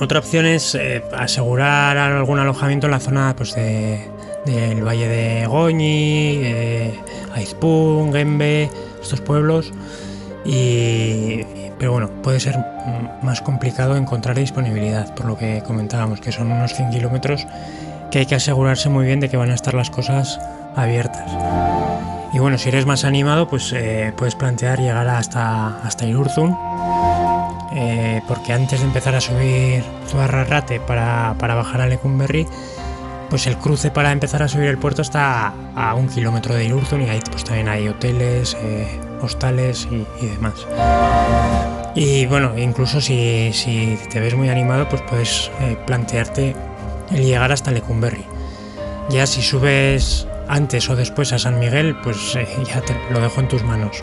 otra 0.00 0.20
opción 0.20 0.46
es 0.46 0.74
eh, 0.74 1.02
asegurar 1.16 1.96
algún 1.96 2.38
alojamiento 2.38 2.86
en 2.86 2.92
la 2.92 3.00
zona 3.00 3.34
pues, 3.36 3.54
del 3.54 4.84
Valle 4.86 5.08
de 5.08 5.46
Goñi, 5.46 6.40
eh, 6.42 7.00
Aizpún, 7.34 8.12
Gembe, 8.12 8.70
estos 9.00 9.20
pueblos. 9.20 9.72
Y, 10.44 11.42
pero 11.78 11.92
bueno, 11.92 12.10
puede 12.22 12.40
ser 12.40 12.56
más 13.22 13.40
complicado 13.40 13.96
encontrar 13.96 14.36
disponibilidad, 14.36 15.14
por 15.14 15.26
lo 15.26 15.36
que 15.36 15.62
comentábamos, 15.66 16.20
que 16.20 16.32
son 16.32 16.50
unos 16.50 16.74
100 16.74 16.90
kilómetros 16.90 17.46
que 18.10 18.20
hay 18.20 18.26
que 18.26 18.34
asegurarse 18.34 18.88
muy 18.88 19.04
bien 19.04 19.20
de 19.20 19.28
que 19.28 19.36
van 19.36 19.50
a 19.50 19.54
estar 19.54 19.74
las 19.74 19.90
cosas 19.90 20.40
abiertas. 20.76 21.30
Y 22.32 22.38
bueno, 22.38 22.56
si 22.58 22.68
eres 22.68 22.86
más 22.86 23.04
animado, 23.04 23.48
pues 23.48 23.72
eh, 23.74 24.12
puedes 24.16 24.34
plantear 24.34 24.78
llegar 24.78 25.08
hasta, 25.08 25.80
hasta 25.80 26.06
Irurzun 26.06 26.56
eh, 27.72 28.22
porque 28.26 28.52
antes 28.52 28.80
de 28.80 28.86
empezar 28.86 29.14
a 29.14 29.20
subir 29.20 29.84
Zuarrarrate 30.08 30.80
para, 30.80 31.34
para 31.38 31.54
bajar 31.54 31.80
a 31.80 31.86
Lecumberri, 31.86 32.46
pues 33.28 33.46
el 33.46 33.56
cruce 33.58 33.90
para 33.90 34.12
empezar 34.12 34.42
a 34.42 34.48
subir 34.48 34.68
el 34.68 34.78
puerto 34.78 35.02
está 35.02 35.52
a, 35.74 35.94
un 35.94 36.08
kilómetro 36.08 36.54
de 36.54 36.64
Irurzun 36.64 37.02
y 37.02 37.10
ahí 37.10 37.20
pues 37.30 37.44
también 37.44 37.68
hay 37.68 37.88
hoteles, 37.88 38.56
eh, 38.60 39.00
hostales 39.20 39.86
y, 39.90 40.26
demás. 40.26 40.66
Y 41.94 42.26
bueno, 42.26 42.56
incluso 42.56 43.00
si, 43.00 43.98
te 44.10 44.20
ves 44.20 44.34
muy 44.34 44.48
animado, 44.48 44.88
pues 44.88 45.02
puedes 45.02 45.50
eh, 45.60 45.76
plantearte 45.86 46.54
el 47.10 47.24
llegar 47.24 47.52
hasta 47.52 47.70
Lecumberri. 47.70 48.24
Ya 49.10 49.26
si 49.26 49.42
subes 49.42 50.26
antes 50.48 50.88
o 50.88 50.96
después 50.96 51.32
a 51.32 51.38
San 51.38 51.58
Miguel, 51.58 51.96
pues 52.02 52.34
ya 52.34 52.80
te 52.80 52.96
lo 53.10 53.20
dejo 53.20 53.40
en 53.40 53.48
tus 53.48 53.62
manos. 53.62 54.02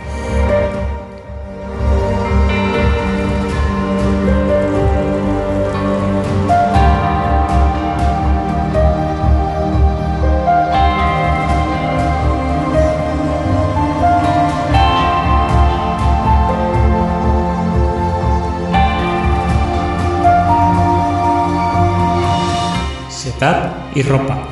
Y 23.96 24.04
ropa. 24.04 24.48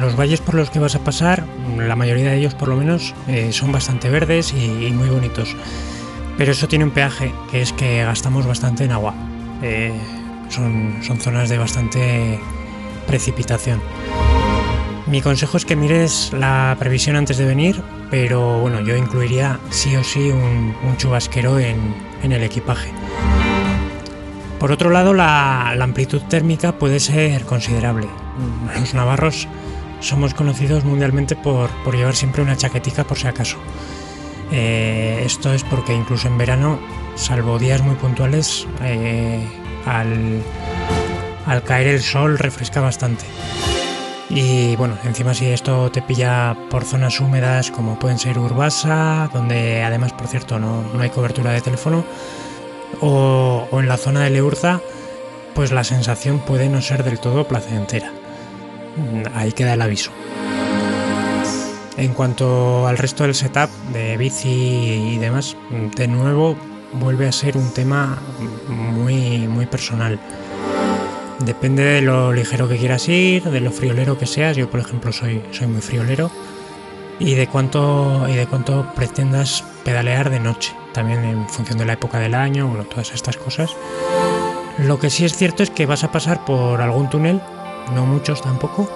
Los 0.00 0.16
valles 0.16 0.40
por 0.40 0.54
los 0.54 0.70
que 0.70 0.78
vas 0.78 0.94
a 0.94 1.00
pasar, 1.00 1.44
la 1.76 1.96
mayoría 1.96 2.30
de 2.30 2.38
ellos 2.38 2.54
por 2.54 2.68
lo 2.68 2.76
menos, 2.76 3.14
eh, 3.28 3.52
son 3.52 3.72
bastante 3.72 4.08
verdes 4.08 4.54
y, 4.54 4.90
muy 4.92 5.08
bonitos. 5.08 5.54
Pero 6.38 6.52
eso 6.52 6.68
tiene 6.68 6.84
un 6.84 6.90
peaje, 6.92 7.34
que 7.50 7.60
es 7.60 7.72
que 7.72 8.04
gastamos 8.04 8.46
bastante 8.46 8.84
en 8.84 8.92
agua. 8.92 9.14
Eh, 9.62 9.92
son, 10.48 11.00
son 11.02 11.18
zonas 11.18 11.48
de 11.48 11.58
bastante 11.58 12.38
precipitación. 13.06 13.80
Mi 15.06 15.20
consejo 15.20 15.56
es 15.56 15.64
que 15.64 15.76
mires 15.76 16.32
la 16.32 16.76
previsión 16.78 17.16
antes 17.16 17.36
de 17.36 17.44
venir 17.44 17.82
pero 18.10 18.60
bueno, 18.60 18.80
yo 18.80 18.96
incluiría 18.96 19.58
sí 19.70 19.96
o 19.96 20.04
sí 20.04 20.30
un, 20.30 20.96
chubasquero 20.96 21.58
en, 21.58 21.94
el 22.22 22.42
equipaje. 22.42 22.90
Por 24.58 24.72
otro 24.72 24.90
lado, 24.90 25.14
la, 25.14 25.70
amplitud 25.70 26.22
térmica 26.22 26.72
puede 26.72 27.00
ser 27.00 27.44
considerable. 27.44 28.08
Los 28.78 28.94
navarros 28.94 29.48
somos 30.00 30.34
conocidos 30.34 30.84
mundialmente 30.84 31.36
por, 31.36 31.70
llevar 31.94 32.16
siempre 32.16 32.42
una 32.42 32.56
chaquetica 32.56 33.04
por 33.04 33.18
si 33.18 33.26
acaso. 33.26 33.58
Eh, 34.52 35.22
esto 35.24 35.52
es 35.52 35.64
porque 35.64 35.94
incluso 35.94 36.28
en 36.28 36.38
verano, 36.38 36.78
salvo 37.16 37.58
días 37.58 37.82
muy 37.82 37.96
puntuales, 37.96 38.66
eh, 38.82 39.46
al, 39.84 40.42
al 41.46 41.62
caer 41.62 41.88
el 41.88 42.00
sol 42.00 42.38
refresca 42.38 42.80
bastante. 42.80 43.24
Y 44.28 44.74
bueno, 44.76 44.98
encima 45.04 45.34
si 45.34 45.46
esto 45.46 45.90
te 45.90 46.02
pilla 46.02 46.56
por 46.68 46.84
zonas 46.84 47.20
húmedas 47.20 47.70
como 47.70 47.98
pueden 47.98 48.18
ser 48.18 48.38
Urbasa, 48.38 49.30
donde 49.32 49.84
además 49.84 50.12
por 50.12 50.26
cierto 50.26 50.58
no, 50.58 50.84
hay 50.98 51.10
cobertura 51.10 51.52
de 51.52 51.60
teléfono, 51.60 52.04
o, 53.00 53.68
en 53.72 53.88
la 53.88 53.96
zona 53.96 54.24
de 54.24 54.30
Leurza, 54.30 54.80
pues 55.54 55.72
la 55.72 55.84
sensación 55.84 56.40
puede 56.40 56.68
no 56.68 56.82
ser 56.82 57.04
del 57.04 57.18
todo 57.18 57.46
placentera. 57.46 58.12
Ahí 59.34 59.52
queda 59.52 59.74
el 59.74 59.82
aviso. 59.82 60.10
En 61.96 62.12
cuanto 62.12 62.86
al 62.86 62.98
resto 62.98 63.24
del 63.24 63.34
setup 63.34 63.70
de 63.92 64.16
bici 64.16 65.14
y 65.14 65.18
demás, 65.18 65.56
de 65.96 66.08
nuevo 66.08 66.56
vuelve 66.92 67.26
a 67.26 67.32
ser 67.32 67.56
un 67.56 67.72
tema 67.72 68.18
muy, 68.68 69.48
muy 69.48 69.66
personal. 69.66 70.18
Depende 71.38 71.82
de 71.82 72.02
lo 72.02 72.32
ligero 72.32 72.68
que 72.68 72.76
quieras 72.76 73.08
ir, 73.08 73.44
de 73.44 73.60
lo 73.60 73.70
friolero 73.70 74.18
que 74.18 74.26
seas. 74.26 74.56
Yo, 74.56 74.70
por 74.70 74.80
ejemplo, 74.80 75.12
soy, 75.12 75.42
soy 75.52 75.66
muy 75.66 75.80
friolero. 75.80 76.30
Y 77.18 77.34
de 77.34 77.46
cuánto 77.46 78.28
y 78.28 78.34
de 78.34 78.46
cuánto 78.46 78.86
pretendas 78.94 79.64
pedalear 79.84 80.30
de 80.30 80.40
noche, 80.40 80.74
también 80.92 81.24
en 81.24 81.48
función 81.48 81.78
de 81.78 81.86
la 81.86 81.94
época 81.94 82.18
del 82.18 82.34
año, 82.34 82.66
bueno, 82.68 82.84
todas 82.84 83.12
estas 83.12 83.36
cosas. 83.36 83.70
Lo 84.78 84.98
que 84.98 85.08
sí 85.08 85.24
es 85.24 85.34
cierto 85.34 85.62
es 85.62 85.70
que 85.70 85.86
vas 85.86 86.04
a 86.04 86.12
pasar 86.12 86.44
por 86.44 86.82
algún 86.82 87.08
túnel, 87.08 87.40
no 87.94 88.04
muchos 88.04 88.42
tampoco, 88.42 88.90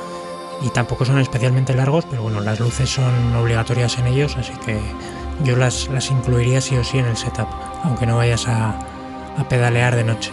y 0.62 0.68
tampoco 0.68 1.06
son 1.06 1.18
especialmente 1.18 1.74
largos, 1.74 2.04
pero 2.10 2.22
bueno, 2.22 2.40
las 2.40 2.60
luces 2.60 2.90
son 2.90 3.34
obligatorias 3.34 3.96
en 3.98 4.06
ellos, 4.08 4.36
así 4.36 4.52
que 4.66 4.78
yo 5.42 5.56
las, 5.56 5.88
las 5.88 6.10
incluiría 6.10 6.60
sí 6.60 6.76
o 6.76 6.84
sí 6.84 6.98
en 6.98 7.06
el 7.06 7.16
setup, 7.16 7.48
aunque 7.82 8.04
no 8.04 8.18
vayas 8.18 8.46
a, 8.46 8.78
a 9.38 9.48
pedalear 9.48 9.96
de 9.96 10.04
noche. 10.04 10.30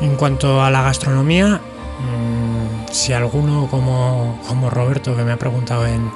En 0.00 0.16
cuanto 0.16 0.62
a 0.62 0.70
la 0.70 0.82
gastronomía, 0.82 1.60
si 2.98 3.12
alguno 3.12 3.68
como, 3.70 4.70
Roberto 4.70 5.16
que 5.16 5.22
me 5.22 5.32
ha 5.32 5.36
preguntado 5.36 5.86
en, 5.86 6.10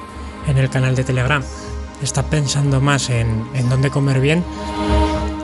el 0.47 0.69
canal 0.69 0.95
de 0.95 1.03
Telegram 1.03 1.41
está 2.01 2.23
pensando 2.23 2.81
más 2.81 3.09
en, 3.09 3.45
dónde 3.69 3.89
comer 3.89 4.19
bien, 4.19 4.43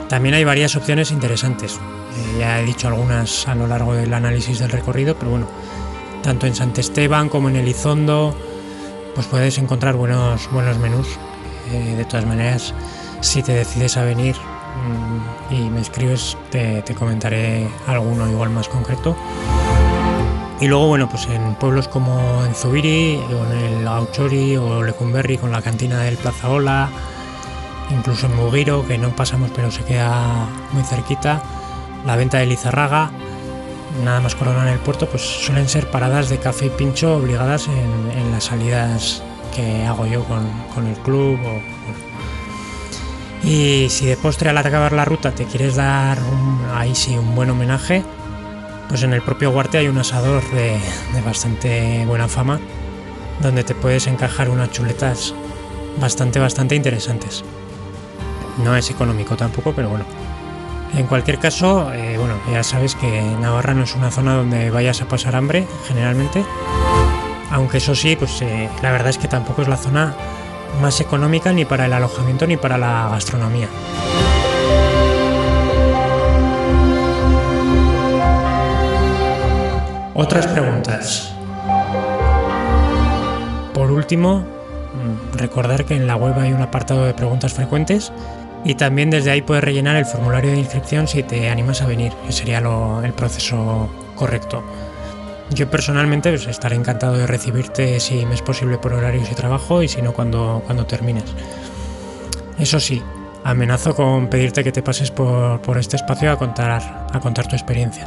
también 0.08 0.34
hay 0.34 0.44
varias 0.44 0.76
opciones 0.76 1.10
interesantes. 1.10 1.74
Eh, 1.74 2.38
ya 2.40 2.60
he 2.60 2.64
dicho 2.64 2.88
algunas 2.88 3.48
a 3.48 3.54
lo 3.54 3.66
largo 3.66 3.94
del 3.94 4.12
análisis 4.12 4.58
del 4.58 4.70
recorrido, 4.70 5.16
pero 5.16 5.30
bueno, 5.30 5.46
tanto 6.22 6.46
en 6.46 6.54
Sant 6.54 6.76
Esteban 6.78 7.28
como 7.28 7.48
en 7.48 7.56
Elizondo, 7.56 8.36
pues 9.14 9.26
puedes 9.26 9.56
encontrar 9.58 9.96
buenos, 9.96 10.50
buenos 10.52 10.78
menús. 10.78 11.08
Eh, 11.72 11.94
de 11.96 12.04
todas 12.04 12.26
maneras, 12.26 12.74
si 13.22 13.42
te 13.42 13.52
decides 13.52 13.96
a 13.96 14.04
venir, 14.04 14.36
Mm, 14.80 15.54
y 15.54 15.70
me 15.70 15.80
escribes, 15.80 16.36
te, 16.50 16.82
comentaré 16.94 17.68
alguno 17.86 18.28
igual 18.30 18.50
más 18.50 18.68
concreto. 18.68 19.16
Y 20.60 20.68
luego, 20.68 20.88
bueno, 20.88 21.08
pues 21.08 21.26
en 21.26 21.54
pueblos 21.54 21.88
como 21.88 22.44
en 22.44 22.54
Zubiri, 22.54 23.14
en 23.14 23.58
el 23.58 23.88
Auchori 23.88 24.58
o 24.58 24.82
Lecumberri 24.82 25.38
con 25.38 25.50
la 25.50 25.62
cantina 25.62 26.00
del 26.00 26.18
Plaza 26.18 26.50
Ola, 26.50 26.90
incluso 27.90 28.26
en 28.26 28.36
Mugiro, 28.36 28.86
que 28.86 28.98
no 28.98 29.08
pasamos 29.16 29.50
pero 29.56 29.70
se 29.70 29.82
queda 29.84 30.46
muy 30.72 30.82
cerquita, 30.84 31.42
la 32.04 32.16
venta 32.16 32.38
de 32.38 32.46
Lizarraga, 32.46 33.10
nada 34.04 34.20
más 34.20 34.34
coronar 34.34 34.68
el 34.68 34.78
puerto, 34.80 35.08
pues 35.08 35.22
suelen 35.22 35.66
ser 35.66 35.90
paradas 35.90 36.28
de 36.28 36.38
café 36.38 36.66
y 36.66 36.70
pincho 36.70 37.16
obligadas 37.16 37.68
en, 37.68 38.30
las 38.30 38.44
salidas 38.44 39.22
que 39.54 39.84
hago 39.86 40.06
yo 40.06 40.24
con, 40.24 40.86
el 40.86 40.96
club 40.98 41.38
o 41.44 41.80
y 43.42 43.88
si 43.88 44.04
de 44.04 44.18
postre 44.18 44.50
al 44.50 44.58
acabar 44.58 44.92
la 44.92 45.06
ruta 45.06 45.32
te 45.32 45.46
quieres 45.46 45.74
dar 45.74 46.18
ahí 46.74 46.94
sí 46.94 47.16
un 47.16 47.34
buen 47.34 47.48
homenaje, 47.48 48.04
pues 48.90 49.04
en 49.04 49.12
el 49.12 49.22
propio 49.22 49.52
Guarte 49.52 49.78
hay 49.78 49.86
un 49.86 49.98
asador 49.98 50.42
de, 50.50 50.76
bastante 51.24 52.04
buena 52.06 52.26
fama, 52.26 52.58
donde 53.40 53.62
te 53.62 53.72
puedes 53.72 54.08
encajar 54.08 54.50
unas 54.50 54.72
chuletas 54.72 55.32
bastante, 56.00 56.40
bastante 56.40 56.74
interesantes. 56.74 57.44
No 58.64 58.74
es 58.76 58.90
económico 58.90 59.36
tampoco, 59.36 59.72
pero 59.72 59.90
bueno. 59.90 60.04
En 60.96 61.06
cualquier 61.06 61.38
caso, 61.38 61.92
eh, 61.92 62.18
bueno, 62.18 62.34
ya 62.50 62.64
sabes 62.64 62.96
que 62.96 63.22
Navarra 63.40 63.74
no 63.74 63.84
es 63.84 63.94
una 63.94 64.10
zona 64.10 64.34
donde 64.34 64.70
vayas 64.70 65.00
a 65.02 65.04
pasar 65.06 65.36
hambre, 65.36 65.68
generalmente. 65.86 66.44
Aunque 67.52 67.78
eso 67.78 67.94
sí, 67.94 68.16
pues 68.16 68.42
eh, 68.42 68.68
la 68.82 68.90
verdad 68.90 69.10
es 69.10 69.18
que 69.18 69.28
tampoco 69.28 69.62
es 69.62 69.68
la 69.68 69.76
zona 69.76 70.16
más 70.82 71.00
económica 71.00 71.52
ni 71.52 71.64
para 71.64 71.86
el 71.86 71.92
alojamiento 71.92 72.44
ni 72.44 72.56
para 72.56 72.76
la 72.76 73.08
gastronomía. 73.08 73.68
Otras 80.20 80.46
preguntas. 80.48 81.32
Por 83.72 83.90
último, 83.90 84.40
mm, 84.40 85.38
recordar 85.38 85.86
que 85.86 85.96
en 85.96 86.06
la 86.06 86.14
web 86.14 86.38
hay 86.38 86.52
un 86.52 86.60
apartado 86.60 87.06
de 87.06 87.14
preguntas 87.14 87.54
frecuentes 87.54 88.12
y 88.62 88.74
también 88.74 89.08
desde 89.08 89.30
ahí 89.30 89.40
puedes 89.40 89.64
rellenar 89.64 89.96
el 89.96 90.04
formulario 90.04 90.50
de 90.50 90.58
inscripción 90.58 91.08
si 91.08 91.22
te 91.22 91.48
animas 91.48 91.80
a 91.80 91.86
venir, 91.86 92.12
que 92.26 92.32
sería 92.32 92.58
el 92.58 93.12
proceso 93.14 93.88
correcto. 94.14 94.62
Yo 95.54 95.70
personalmente 95.70 96.28
pues, 96.28 96.46
estaré 96.48 96.76
encantado 96.76 97.16
de 97.16 97.26
recibirte 97.26 97.98
si 97.98 98.26
me 98.26 98.34
es 98.34 98.42
posible 98.42 98.76
por 98.76 98.92
horarios 98.92 99.32
y 99.32 99.34
trabajo 99.34 99.82
y 99.82 99.88
si 99.88 100.02
no 100.02 100.12
cuando, 100.12 100.62
cuando 100.66 100.84
termines. 100.84 101.24
Eso 102.58 102.78
sí, 102.78 103.02
amenazo 103.42 103.96
con 103.96 104.28
pedirte 104.28 104.62
que 104.62 104.70
te 104.70 104.82
pases 104.82 105.10
por, 105.10 105.78
este 105.78 105.96
espacio 105.96 106.30
a 106.30 106.36
contar, 106.36 107.08
a 107.10 107.20
contar 107.20 107.48
tu 107.48 107.56
experiencia. 107.56 108.06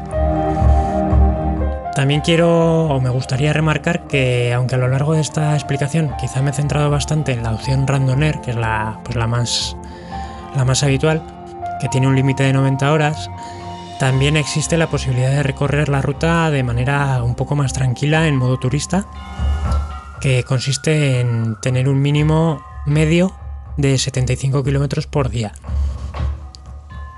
También 1.96 2.22
quiero 2.22 2.86
o 2.86 3.00
me 3.00 3.12
gustaría 3.12 3.54
remarcar 3.54 4.08
que 4.08 4.52
aunque 4.52 4.76
a 4.76 4.78
lo 4.80 4.88
largo 4.88 5.14
de 5.14 5.22
esta 5.22 5.54
explicación 5.54 6.12
quizá 6.20 6.42
me 6.42 6.50
he 6.50 6.54
centrado 6.54 6.90
bastante 6.90 7.34
en 7.34 7.44
la 7.44 7.54
opción 7.54 7.86
Randoner, 7.86 8.42
que 8.42 8.52
es 8.52 8.58
la, 8.58 9.00
pues 9.04 9.16
la, 9.16 9.28
más, 9.28 9.78
la 10.56 10.66
más 10.66 10.82
habitual, 10.82 11.22
que 11.80 11.90
tiene 11.90 12.08
un 12.08 12.16
límite 12.16 12.44
de 12.44 12.54
90 12.54 12.92
horas, 12.92 13.30
también 14.00 14.38
existe 14.38 14.76
la 14.76 14.90
posibilidad 14.90 15.30
de 15.30 15.44
recorrer 15.44 15.88
la 15.88 16.02
ruta 16.02 16.50
de 16.50 16.64
manera 16.64 17.22
un 17.24 17.36
poco 17.36 17.56
más 17.56 17.74
tranquila 17.74 18.28
en 18.28 18.38
modo 18.38 18.58
turista, 18.58 19.06
que 20.20 20.44
consiste 20.44 21.20
en 21.20 21.58
tener 21.62 21.88
un 21.88 22.02
mínimo 22.02 22.66
medio 22.88 23.36
de 23.78 23.98
75 24.00 24.64
km 24.64 25.08
por 25.08 25.30
día. 25.30 25.54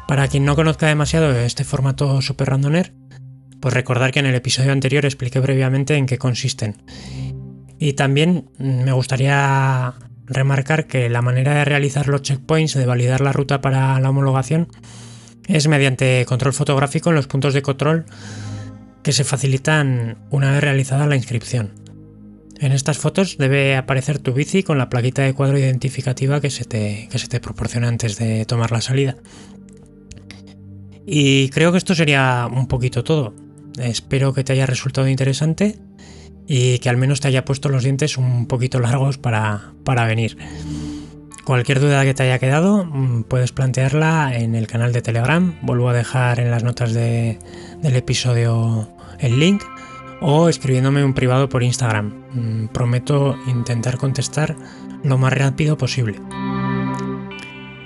Para 0.07 0.28
quien 0.28 0.43
no 0.43 0.55
conozca 0.55 0.88
demasiado 0.88 1.32
este 1.32 1.63
formato 1.63 2.21
Super 2.21 2.49
Randoner, 2.49 2.93
pues 3.60 3.74
recordar 3.74 4.12
que 4.12 4.20
en 4.20 4.26
el 4.26 4.36
episodio 4.36 4.72
anterior 4.72 5.06
expliqué 5.06 5.39
brevemente 5.39 5.95
en 5.95 6.06
qué 6.06 6.18
consisten. 6.18 6.78
Y 7.80 7.93
también 7.93 8.49
me 8.58 8.91
gustaría 8.91 9.93
remarcar 10.26 10.88
que 10.88 11.10
la 11.10 11.22
manera 11.22 11.56
de 11.56 11.66
realizar 11.66 12.08
los 12.08 12.22
checkpoints, 12.22 12.74
de 12.74 12.86
validar 12.86 13.22
la 13.22 13.32
ruta 13.32 13.62
para 13.62 13.99
la 13.99 14.10
homologación, 14.10 14.68
es 15.47 15.68
mediante 15.68 16.26
control 16.26 16.53
fotográfico 16.53 17.10
en 17.10 17.16
los 17.16 17.28
puntos 17.28 17.53
de 17.53 17.62
control 17.62 18.06
que 19.03 19.12
se 19.12 19.24
facilitan 19.24 20.18
una 20.32 20.51
vez 20.51 20.62
realizada 20.62 21.06
la 21.06 21.16
inscripción. 21.16 21.74
En 22.60 22.72
estas 22.72 22.97
fotos 22.97 23.38
debe 23.38 23.76
aparecer 23.76 24.18
tu 24.20 24.34
bici 24.34 24.64
con 24.64 24.78
la 24.78 24.89
plaquita 24.89 25.22
de 25.22 25.34
cuadro 25.34 25.60
identificativa 25.60 26.39
que 26.39 26.49
se 26.49 26.66
te, 26.66 27.08
que 27.12 27.20
se 27.20 27.28
te 27.28 27.39
proporciona 27.39 27.88
antes 27.88 28.18
de 28.18 28.45
tomar 28.45 28.72
la 28.72 28.82
salida. 28.82 29.18
Y 31.06 31.49
creo 31.49 31.72
que 31.72 31.78
esto 31.78 31.93
sería 31.93 32.47
un 32.51 32.68
poquito 32.68 33.03
todo. 33.03 33.36
Espero 33.78 34.34
que 34.34 34.43
te 34.43 34.53
haya 34.53 34.65
resultado 34.65 35.07
interesante 35.07 35.78
y 36.47 36.80
que 36.80 36.89
al 36.89 36.97
menos 36.97 37.21
te 37.21 37.28
haya 37.28 37.45
puesto 37.45 37.69
los 37.69 37.84
dientes 37.84 38.17
un 38.17 38.45
poquito 38.47 38.80
largos 38.80 39.17
para, 39.17 39.73
para 39.84 40.05
venir. 40.05 40.38
Cualquier 41.45 41.80
duda 41.80 42.03
que 42.03 42.15
te 42.15 42.23
haya 42.23 42.39
quedado 42.39 42.86
mm, 42.86 43.23
puedes 43.23 43.51
plantearla 43.51 44.36
en 44.36 44.55
el 44.55 44.65
canal 44.65 44.91
de 44.93 45.01
Telegram. 45.01 45.55
Vuelvo 45.61 45.89
a 45.89 45.93
dejar 45.93 46.39
en 46.39 46.49
las 46.49 46.63
notas 46.63 46.93
del 46.93 47.38
episodio 47.84 48.89
el 49.19 49.39
link 49.39 49.63
o 50.21 50.49
escribiéndome 50.49 51.03
un 51.03 51.13
privado 51.13 51.47
por 51.47 51.61
Instagram. 51.61 52.13
Mm, 52.34 52.67
prometo 52.69 53.38
intentar 53.47 53.97
contestar 53.97 54.55
lo 55.03 55.19
más 55.19 55.34
rápido 55.34 55.78
posible. 55.78 56.19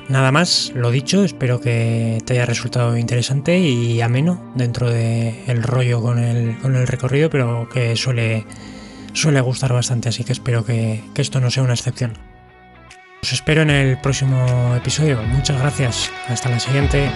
Nada 0.09 0.31
más, 0.31 0.71
lo 0.75 0.91
dicho, 0.91 1.23
espero 1.23 1.61
que 1.61 2.17
te 2.25 2.33
haya 2.33 2.45
resultado 2.45 2.97
interesante 2.97 3.59
y 3.59 4.01
ameno 4.01 4.51
dentro 4.55 4.89
del 4.89 5.63
rollo 5.63 6.01
con 6.01 6.19
el, 6.19 6.87
recorrido, 6.87 7.29
pero 7.29 7.69
que 7.69 7.95
suele, 7.95 8.43
gustar 9.41 9.71
bastante, 9.71 10.09
así 10.09 10.23
que 10.23 10.33
espero 10.33 10.65
que 10.65 11.03
esto 11.15 11.39
no 11.39 11.51
sea 11.51 11.63
una 11.63 11.73
excepción. 11.73 12.13
Os 13.21 13.33
espero 13.33 13.61
en 13.63 13.69
el 13.69 13.97
próximo 13.99 14.75
episodio. 14.75 15.21
Muchas 15.23 15.59
gracias. 15.59 16.11
Hasta 16.29 16.49
la 16.49 16.59
siguiente. 16.59 17.11